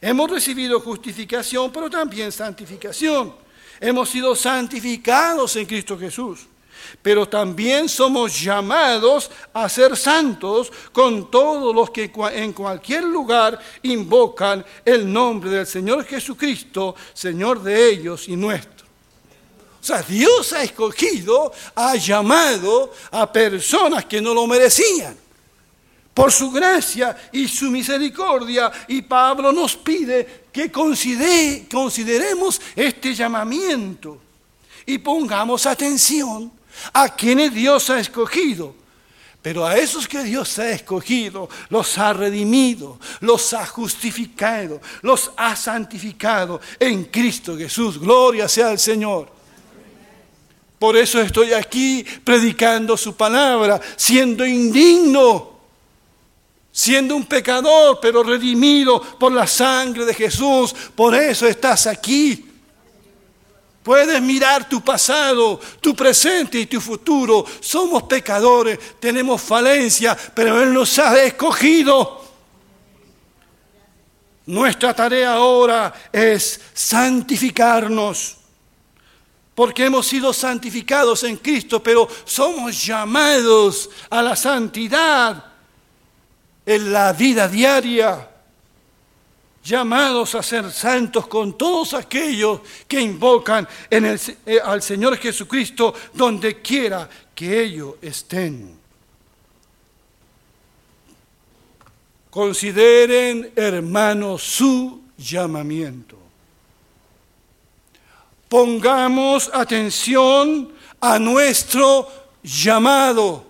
hemos 0.00 0.30
recibido 0.30 0.80
justificación, 0.80 1.70
pero 1.70 1.90
también 1.90 2.32
santificación. 2.32 3.34
Hemos 3.78 4.08
sido 4.08 4.34
santificados 4.34 5.54
en 5.56 5.66
Cristo 5.66 5.98
Jesús, 5.98 6.46
pero 7.02 7.28
también 7.28 7.86
somos 7.86 8.40
llamados 8.40 9.30
a 9.52 9.68
ser 9.68 9.94
santos 9.94 10.72
con 10.90 11.30
todos 11.30 11.74
los 11.74 11.90
que 11.90 12.10
en 12.32 12.54
cualquier 12.54 13.04
lugar 13.04 13.60
invocan 13.82 14.64
el 14.86 15.12
nombre 15.12 15.50
del 15.50 15.66
Señor 15.66 16.06
Jesucristo, 16.06 16.94
Señor 17.12 17.62
de 17.62 17.90
ellos 17.90 18.26
y 18.26 18.36
nuestro. 18.36 18.75
Sea, 19.86 20.02
Dios 20.02 20.52
ha 20.52 20.64
escogido, 20.64 21.52
ha 21.76 21.94
llamado 21.94 22.92
a 23.12 23.32
personas 23.32 24.04
que 24.04 24.20
no 24.20 24.34
lo 24.34 24.44
merecían. 24.44 25.16
Por 26.12 26.32
su 26.32 26.50
gracia 26.50 27.16
y 27.30 27.46
su 27.46 27.70
misericordia. 27.70 28.72
Y 28.88 29.02
Pablo 29.02 29.52
nos 29.52 29.76
pide 29.76 30.46
que 30.52 30.72
consideremos 30.72 32.60
este 32.74 33.14
llamamiento 33.14 34.20
y 34.84 34.98
pongamos 34.98 35.66
atención 35.66 36.50
a 36.92 37.14
quienes 37.14 37.54
Dios 37.54 37.88
ha 37.88 38.00
escogido. 38.00 38.74
Pero 39.40 39.64
a 39.64 39.76
esos 39.76 40.08
que 40.08 40.24
Dios 40.24 40.58
ha 40.58 40.68
escogido, 40.70 41.48
los 41.68 41.96
ha 41.96 42.12
redimido, 42.12 42.98
los 43.20 43.54
ha 43.54 43.64
justificado, 43.64 44.80
los 45.02 45.30
ha 45.36 45.54
santificado 45.54 46.60
en 46.80 47.04
Cristo 47.04 47.56
Jesús. 47.56 48.00
Gloria 48.00 48.48
sea 48.48 48.70
al 48.70 48.80
Señor. 48.80 49.35
Por 50.78 50.96
eso 50.96 51.20
estoy 51.20 51.52
aquí 51.52 52.04
predicando 52.22 52.96
su 52.96 53.16
palabra, 53.16 53.80
siendo 53.96 54.44
indigno, 54.44 55.56
siendo 56.70 57.16
un 57.16 57.24
pecador, 57.24 57.98
pero 58.00 58.22
redimido 58.22 59.00
por 59.00 59.32
la 59.32 59.46
sangre 59.46 60.04
de 60.04 60.12
Jesús. 60.12 60.74
Por 60.94 61.14
eso 61.14 61.46
estás 61.46 61.86
aquí. 61.86 62.44
Puedes 63.82 64.20
mirar 64.20 64.68
tu 64.68 64.82
pasado, 64.82 65.60
tu 65.80 65.94
presente 65.94 66.58
y 66.58 66.66
tu 66.66 66.80
futuro. 66.80 67.46
Somos 67.60 68.02
pecadores, 68.02 68.78
tenemos 69.00 69.40
falencia, 69.40 70.16
pero 70.34 70.60
Él 70.60 70.74
nos 70.74 70.98
ha 70.98 71.22
escogido. 71.22 72.20
Nuestra 74.44 74.92
tarea 74.92 75.34
ahora 75.34 75.94
es 76.12 76.60
santificarnos 76.74 78.35
porque 79.56 79.86
hemos 79.86 80.06
sido 80.06 80.34
santificados 80.34 81.24
en 81.24 81.38
Cristo, 81.38 81.82
pero 81.82 82.06
somos 82.26 82.84
llamados 82.84 83.88
a 84.10 84.20
la 84.20 84.36
santidad 84.36 85.46
en 86.66 86.92
la 86.92 87.14
vida 87.14 87.48
diaria, 87.48 88.28
llamados 89.64 90.34
a 90.34 90.42
ser 90.42 90.70
santos 90.70 91.26
con 91.26 91.56
todos 91.56 91.94
aquellos 91.94 92.60
que 92.86 93.00
invocan 93.00 93.66
eh, 93.88 94.60
al 94.62 94.82
Señor 94.82 95.16
Jesucristo 95.16 95.94
donde 96.12 96.60
quiera 96.60 97.08
que 97.34 97.62
ellos 97.62 97.94
estén. 98.02 98.78
Consideren, 102.28 103.52
hermanos, 103.56 104.42
su 104.42 105.00
llamamiento. 105.16 106.25
Pongamos 108.48 109.50
atención 109.52 110.72
a 111.00 111.18
nuestro 111.18 112.08
llamado. 112.42 113.44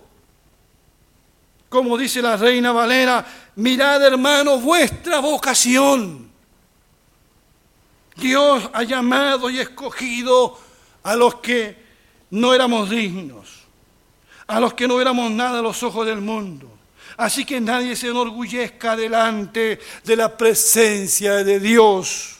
Como 1.69 1.97
dice 1.97 2.21
la 2.21 2.35
reina 2.35 2.71
Valera, 2.71 3.25
mirad 3.55 4.03
hermanos 4.03 4.61
vuestra 4.63 5.19
vocación. 5.19 6.31
Dios 8.15 8.69
ha 8.73 8.81
llamado 8.83 9.49
y 9.49 9.59
escogido 9.59 10.57
a 11.03 11.15
los 11.15 11.35
que 11.35 11.77
no 12.31 12.53
éramos 12.53 12.89
dignos, 12.89 13.65
a 14.47 14.59
los 14.59 14.73
que 14.73 14.87
no 14.87 14.99
éramos 14.99 15.29
nada 15.29 15.59
a 15.59 15.61
los 15.61 15.83
ojos 15.83 16.07
del 16.07 16.21
mundo. 16.21 16.67
Así 17.17 17.45
que 17.45 17.61
nadie 17.61 17.95
se 17.95 18.07
enorgullezca 18.07 18.95
delante 18.95 19.79
de 20.03 20.15
la 20.15 20.35
presencia 20.35 21.43
de 21.43 21.59
Dios 21.59 22.36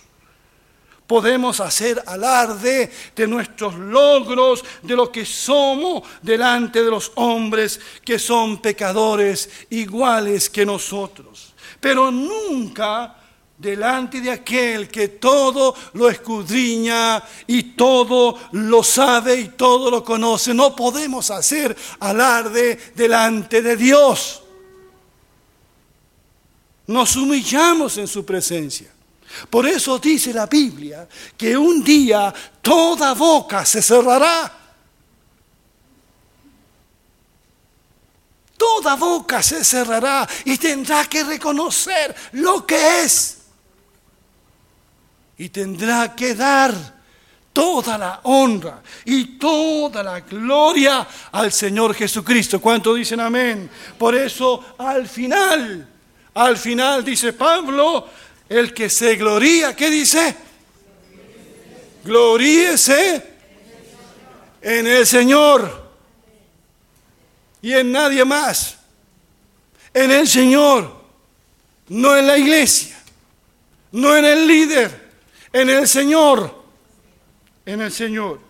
Podemos 1.07 1.61
hacer 1.61 2.03
alarde 2.05 2.91
de 3.15 3.27
nuestros 3.27 3.75
logros, 3.75 4.63
de 4.81 4.93
lo 4.93 5.09
que 5.09 5.25
somos 5.25 6.03
delante 6.21 6.83
de 6.83 6.91
los 6.91 7.13
hombres 7.15 7.79
que 8.03 8.19
son 8.19 8.57
pecadores 8.61 9.49
iguales 9.69 10.49
que 10.49 10.65
nosotros. 10.65 11.53
Pero 11.79 12.11
nunca 12.11 13.15
delante 13.57 14.19
de 14.19 14.31
aquel 14.31 14.89
que 14.89 15.07
todo 15.07 15.73
lo 15.93 16.09
escudriña 16.09 17.23
y 17.47 17.63
todo 17.73 18.37
lo 18.51 18.83
sabe 18.83 19.39
y 19.39 19.47
todo 19.49 19.89
lo 19.89 20.03
conoce. 20.03 20.53
No 20.53 20.75
podemos 20.75 21.31
hacer 21.31 21.75
alarde 22.01 22.77
delante 22.95 23.61
de 23.61 23.77
Dios. 23.77 24.43
Nos 26.87 27.15
humillamos 27.15 27.97
en 27.97 28.07
su 28.07 28.25
presencia. 28.25 28.96
Por 29.49 29.67
eso 29.67 29.99
dice 29.99 30.33
la 30.33 30.45
Biblia 30.45 31.07
que 31.37 31.57
un 31.57 31.83
día 31.83 32.33
toda 32.61 33.13
boca 33.13 33.65
se 33.65 33.81
cerrará. 33.81 34.53
Toda 38.57 38.95
boca 38.95 39.43
se 39.43 39.63
cerrará 39.63 40.27
y 40.45 40.57
tendrá 40.57 41.05
que 41.05 41.23
reconocer 41.23 42.15
lo 42.33 42.65
que 42.65 43.03
es. 43.03 43.37
Y 45.37 45.49
tendrá 45.49 46.15
que 46.15 46.33
dar 46.33 46.73
toda 47.53 47.97
la 47.97 48.19
honra 48.23 48.83
y 49.05 49.37
toda 49.39 50.03
la 50.03 50.19
gloria 50.19 51.07
al 51.31 51.51
Señor 51.51 51.95
Jesucristo. 51.95 52.59
¿Cuánto 52.59 52.93
dicen 52.93 53.19
amén? 53.19 53.67
Por 53.97 54.13
eso 54.13 54.75
al 54.77 55.07
final, 55.07 55.87
al 56.35 56.57
final 56.57 57.03
dice 57.03 57.33
Pablo, 57.33 58.07
el 58.49 58.73
que 58.73 58.89
se 58.89 59.15
gloría, 59.15 59.75
¿qué 59.75 59.89
dice? 59.89 60.35
Gloríese 62.03 63.23
en 64.61 64.87
el 64.87 65.05
Señor 65.05 65.91
y 67.61 67.73
en 67.73 67.91
nadie 67.91 68.23
más. 68.23 68.77
En 69.93 70.11
el 70.11 70.27
Señor, 70.27 70.95
no 71.89 72.15
en 72.15 72.27
la 72.27 72.37
iglesia, 72.37 72.97
no 73.91 74.15
en 74.15 74.25
el 74.25 74.47
líder, 74.47 75.09
en 75.51 75.69
el 75.69 75.87
Señor, 75.87 76.63
en 77.65 77.81
el 77.81 77.91
Señor. 77.91 78.46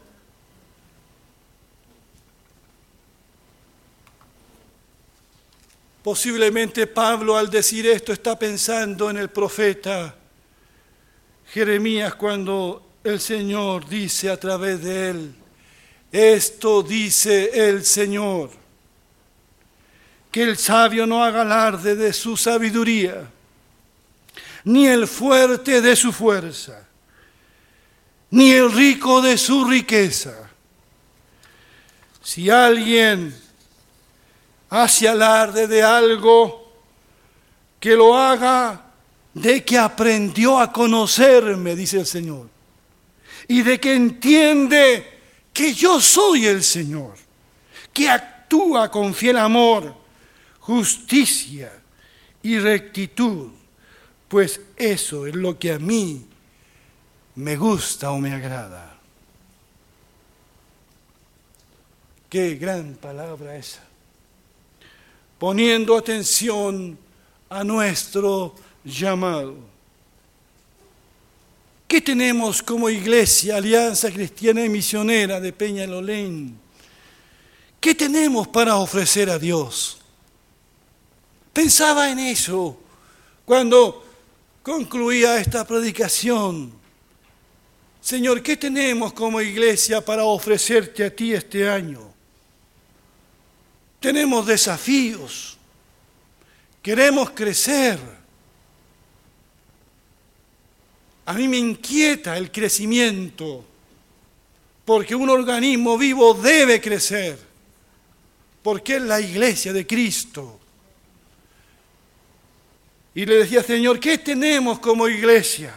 Posiblemente 6.08 6.88
Pablo 6.88 7.38
al 7.38 7.50
decir 7.50 7.86
esto 7.86 8.14
está 8.14 8.40
pensando 8.40 9.10
en 9.10 9.18
el 9.18 9.30
profeta 9.30 10.16
Jeremías 11.52 12.16
cuando 12.16 12.94
el 13.04 13.20
Señor 13.20 13.90
dice 13.90 14.30
a 14.30 14.40
través 14.40 14.82
de 14.82 15.10
él, 15.10 15.36
esto 16.10 16.82
dice 16.82 17.68
el 17.68 17.84
Señor, 17.84 18.52
que 20.32 20.44
el 20.44 20.58
sabio 20.58 21.06
no 21.06 21.22
haga 21.22 21.42
alarde 21.42 21.94
de 21.94 22.14
su 22.14 22.38
sabiduría, 22.38 23.30
ni 24.64 24.88
el 24.88 25.08
fuerte 25.08 25.82
de 25.82 25.94
su 25.94 26.14
fuerza, 26.14 26.88
ni 28.32 28.54
el 28.54 28.72
rico 28.72 29.22
de 29.22 29.38
su 29.38 29.66
riqueza. 29.66 30.50
Si 32.24 32.50
alguien 32.50 33.47
hace 34.70 35.08
alarde 35.08 35.68
de 35.68 35.84
algo, 35.84 36.68
que 37.80 37.96
lo 37.96 38.18
haga 38.18 38.92
de 39.34 39.64
que 39.64 39.78
aprendió 39.78 40.60
a 40.60 40.72
conocerme, 40.72 41.76
dice 41.76 42.00
el 42.00 42.06
Señor, 42.06 42.50
y 43.48 43.62
de 43.62 43.80
que 43.80 43.94
entiende 43.94 45.20
que 45.54 45.74
yo 45.74 46.02
soy 46.02 46.48
el 46.48 46.64
Señor, 46.64 47.16
que 47.94 48.10
actúa 48.10 48.90
con 48.90 49.14
fiel 49.14 49.38
amor, 49.38 49.96
justicia 50.60 51.72
y 52.42 52.60
rectitud, 52.60 53.52
pues 54.28 54.60
eso 54.76 55.26
es 55.26 55.36
lo 55.36 55.58
que 55.58 55.72
a 55.72 55.80
mí 55.80 56.26
me 57.36 57.56
gusta 57.56 58.12
o 58.12 58.18
me 58.18 58.34
agrada. 58.34 58.98
Qué 62.30 62.56
gran 62.56 62.96
palabra 62.96 63.56
esa 63.56 63.87
poniendo 65.40 65.98
atención 65.98 66.98
a 67.50 67.64
nuestro 67.64 68.56
llamado. 68.84 69.56
¿Qué 71.88 72.02
tenemos 72.02 72.62
como 72.62 72.90
iglesia, 72.90 73.58
Alianza 73.58 74.12
Cristiana 74.12 74.64
y 74.66 74.70
Misionera 74.70 75.40
de 75.40 75.54
Peñalolén? 75.54 76.60
¿Qué 77.80 77.96
tenemos 77.96 78.48
para 78.50 78.76
ofrecer 78.76 79.30
a 79.30 79.40
Dios? 79.40 80.00
Pensaba 81.54 82.10
en 82.12 82.20
eso 82.20 82.78
cuando 83.46 84.06
concluía 84.62 85.40
esta 85.40 85.66
predicación. 85.66 86.74
Señor, 88.02 88.44
¿qué 88.44 88.58
tenemos 88.58 89.14
como 89.14 89.40
iglesia 89.40 90.04
para 90.04 90.24
ofrecerte 90.24 91.06
a 91.06 91.16
ti 91.16 91.34
este 91.34 91.70
año? 91.70 92.07
Tenemos 94.00 94.46
desafíos. 94.46 95.58
Queremos 96.82 97.32
crecer. 97.32 98.00
A 101.26 101.34
mí 101.34 101.48
me 101.48 101.58
inquieta 101.58 102.38
el 102.38 102.52
crecimiento, 102.52 103.66
porque 104.86 105.14
un 105.14 105.30
organismo 105.30 105.98
vivo 105.98 106.34
debe 106.34 106.80
crecer, 106.80 107.38
porque 108.64 108.96
es 108.96 109.02
la 109.02 109.20
iglesia 109.20 109.74
de 109.74 109.86
Cristo. 109.86 110.58
Y 113.14 113.26
le 113.26 113.40
decía, 113.40 113.62
Señor, 113.64 114.00
¿qué 114.00 114.20
tenemos 114.20 114.80
como 114.80 115.10
iglesia? 115.10 115.74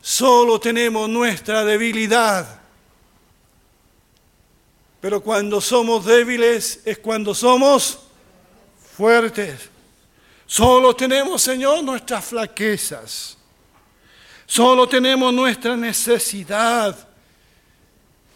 Solo 0.00 0.58
tenemos 0.58 1.08
nuestra 1.08 1.64
debilidad 1.64 2.61
pero 5.02 5.20
cuando 5.20 5.60
somos 5.60 6.04
débiles 6.06 6.78
es 6.84 6.98
cuando 6.98 7.34
somos 7.34 7.98
fuertes. 8.96 9.68
Solo 10.46 10.94
tenemos, 10.94 11.42
Señor, 11.42 11.82
nuestras 11.82 12.24
flaquezas. 12.24 13.36
Solo 14.46 14.88
tenemos 14.88 15.34
nuestra 15.34 15.76
necesidad 15.76 16.96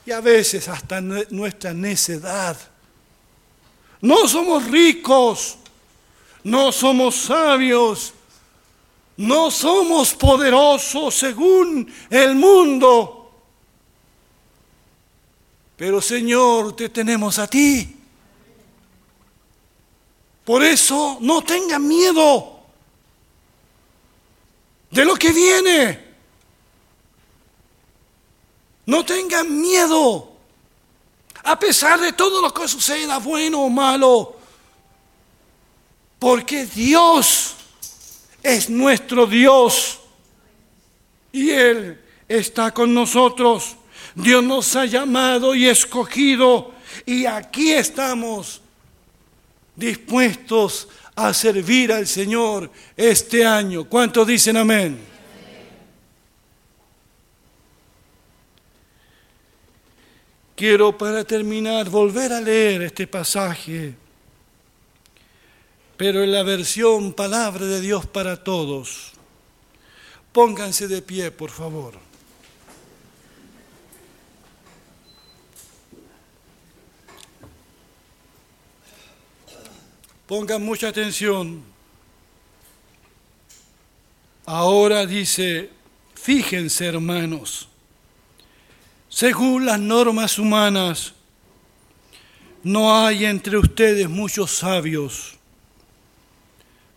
y 0.05 0.11
a 0.11 0.21
veces 0.21 0.67
hasta 0.67 1.01
nuestra 1.01 1.73
necedad. 1.73 2.57
No 4.01 4.27
somos 4.27 4.65
ricos, 4.65 5.59
no 6.43 6.73
somos 6.73 7.15
sabios, 7.15 8.13
no 9.17 9.53
somos 9.53 10.15
poderosos 10.15 11.15
según 11.15 11.89
el 12.11 12.35
mundo 12.35 13.16
pero 15.77 16.01
Señor, 16.01 16.75
te 16.75 16.89
tenemos 16.89 17.39
a 17.39 17.47
ti. 17.47 17.97
Por 20.45 20.63
eso 20.63 21.19
no 21.21 21.43
tengan 21.43 21.87
miedo 21.87 22.61
de 24.91 25.05
lo 25.05 25.17
que 25.17 25.33
viene. 25.33 26.07
No 28.87 29.05
tengan 29.05 29.61
miedo. 29.61 30.33
A 31.43 31.59
pesar 31.59 32.01
de 32.01 32.13
todo 32.13 32.41
lo 32.41 32.55
que 32.55 32.67
suceda, 32.69 33.19
bueno 33.19 33.63
o 33.63 33.69
malo. 33.69 34.37
Porque 36.19 36.65
Dios 36.65 37.55
es 38.43 38.71
nuestro 38.71 39.27
Dios. 39.27 39.99
Y 41.33 41.51
Él 41.51 42.01
está 42.29 42.73
con 42.73 42.95
nosotros. 42.95 43.77
Dios 44.17 44.43
nos 44.43 44.75
ha 44.77 44.87
llamado 44.87 45.55
y 45.55 45.67
escogido 45.67 46.73
y 47.05 47.27
aquí 47.27 47.73
estamos 47.73 48.63
dispuestos 49.75 50.89
a 51.15 51.35
servir 51.35 51.93
al 51.93 52.07
Señor 52.07 52.71
este 52.97 53.45
año. 53.45 53.85
¿Cuántos 53.85 54.27
dicen 54.27 54.57
amén? 54.57 54.99
Quiero 60.55 60.97
para 60.97 61.23
terminar 61.23 61.91
volver 61.91 62.33
a 62.33 62.41
leer 62.41 62.81
este 62.81 63.07
pasaje, 63.07 63.95
pero 65.99 66.25
en 66.25 66.33
la 66.33 66.43
versión 66.43 67.13
Palabra 67.13 67.67
de 67.67 67.83
Dios 67.83 68.07
para 68.07 68.43
Todos. 68.43 69.13
Pónganse 70.33 70.89
de 70.89 71.03
pie, 71.03 71.31
por 71.31 71.51
favor. 71.51 72.06
Pongan 80.27 80.65
mucha 80.65 80.89
atención. 80.89 81.63
Ahora 84.45 85.07
dice 85.07 85.71
Fíjense, 86.27 86.87
hermanos, 86.87 87.69
según 89.09 89.65
las 89.65 89.79
normas 89.79 90.41
humanas, 90.41 91.13
no 92.65 92.97
hay 92.97 93.27
entre 93.27 93.57
ustedes 93.59 94.09
muchos 94.09 94.51
sabios, 94.51 95.37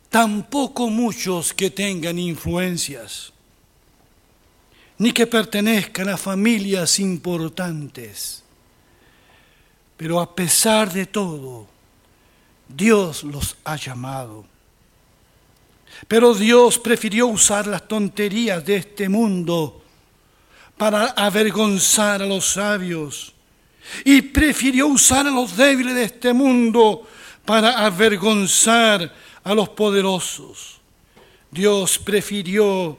tampoco 0.09 0.89
muchos 0.89 1.53
que 1.53 1.69
tengan 1.69 2.17
influencias, 2.17 3.31
ni 4.97 5.11
que 5.11 5.27
pertenezcan 5.27 6.09
a 6.09 6.17
familias 6.17 6.97
importantes. 6.97 8.43
Pero 9.95 10.19
a 10.19 10.33
pesar 10.33 10.91
de 10.91 11.05
todo, 11.05 11.67
Dios 12.69 13.23
los 13.23 13.57
ha 13.65 13.75
llamado. 13.75 14.45
Pero 16.07 16.33
Dios 16.33 16.79
prefirió 16.79 17.27
usar 17.27 17.67
las 17.67 17.87
tonterías 17.87 18.63
de 18.63 18.77
este 18.77 19.09
mundo 19.09 19.83
para 20.77 21.07
avergonzar 21.07 22.21
a 22.21 22.25
los 22.25 22.45
sabios 22.45 23.33
y 24.05 24.21
prefirió 24.21 24.87
usar 24.87 25.27
a 25.27 25.31
los 25.31 25.57
débiles 25.57 25.95
de 25.95 26.03
este 26.03 26.31
mundo 26.31 27.07
para 27.43 27.85
avergonzar 27.85 29.13
a 29.43 29.53
los 29.53 29.69
poderosos. 29.69 30.79
Dios 31.51 31.97
prefirió 31.97 32.97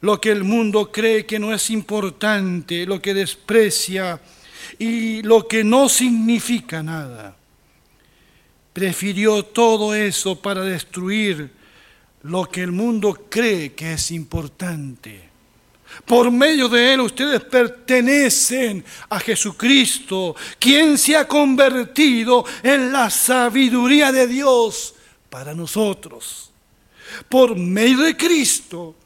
lo 0.00 0.20
que 0.20 0.30
el 0.30 0.42
mundo 0.42 0.90
cree 0.90 1.26
que 1.26 1.38
no 1.38 1.52
es 1.54 1.70
importante, 1.70 2.86
lo 2.86 3.00
que 3.00 3.14
desprecia 3.14 4.20
y 4.78 5.22
lo 5.22 5.46
que 5.46 5.62
no 5.62 5.88
significa 5.88 6.82
nada. 6.82 7.36
Prefirió 8.74 9.44
todo 9.44 9.94
eso 9.94 10.34
para 10.36 10.62
destruir 10.62 11.50
lo 12.24 12.44
que 12.46 12.60
el 12.62 12.72
mundo 12.72 13.26
cree 13.30 13.72
que 13.72 13.92
es 13.92 14.10
importante. 14.10 15.30
Por 16.04 16.30
medio 16.32 16.68
de 16.68 16.92
Él 16.92 17.00
ustedes 17.00 17.40
pertenecen 17.44 18.84
a 19.08 19.20
Jesucristo, 19.20 20.34
quien 20.58 20.98
se 20.98 21.16
ha 21.16 21.28
convertido 21.28 22.44
en 22.64 22.92
la 22.92 23.10
sabiduría 23.10 24.10
de 24.10 24.26
Dios 24.26 24.94
para 25.30 25.54
nosotros. 25.54 26.50
Por 27.28 27.56
medio 27.56 27.98
de 27.98 28.16
Cristo, 28.16 28.96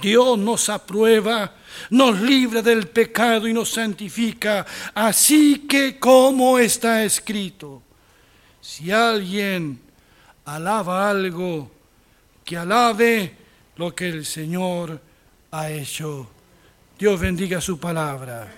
Dios 0.00 0.38
nos 0.38 0.68
aprueba, 0.68 1.56
nos 1.90 2.20
libra 2.20 2.62
del 2.62 2.86
pecado 2.86 3.48
y 3.48 3.52
nos 3.52 3.70
santifica, 3.70 4.64
así 4.94 5.66
que 5.68 5.98
como 5.98 6.60
está 6.60 7.02
escrito, 7.04 7.82
si 8.64 8.90
alguien 8.90 9.78
alaba 10.46 11.10
algo, 11.10 11.70
que 12.42 12.56
alabe 12.56 13.36
lo 13.76 13.94
que 13.94 14.08
el 14.08 14.24
Señor 14.24 14.98
ha 15.50 15.70
hecho. 15.70 16.30
Dios 16.98 17.20
bendiga 17.20 17.60
su 17.60 17.78
palabra. 17.78 18.50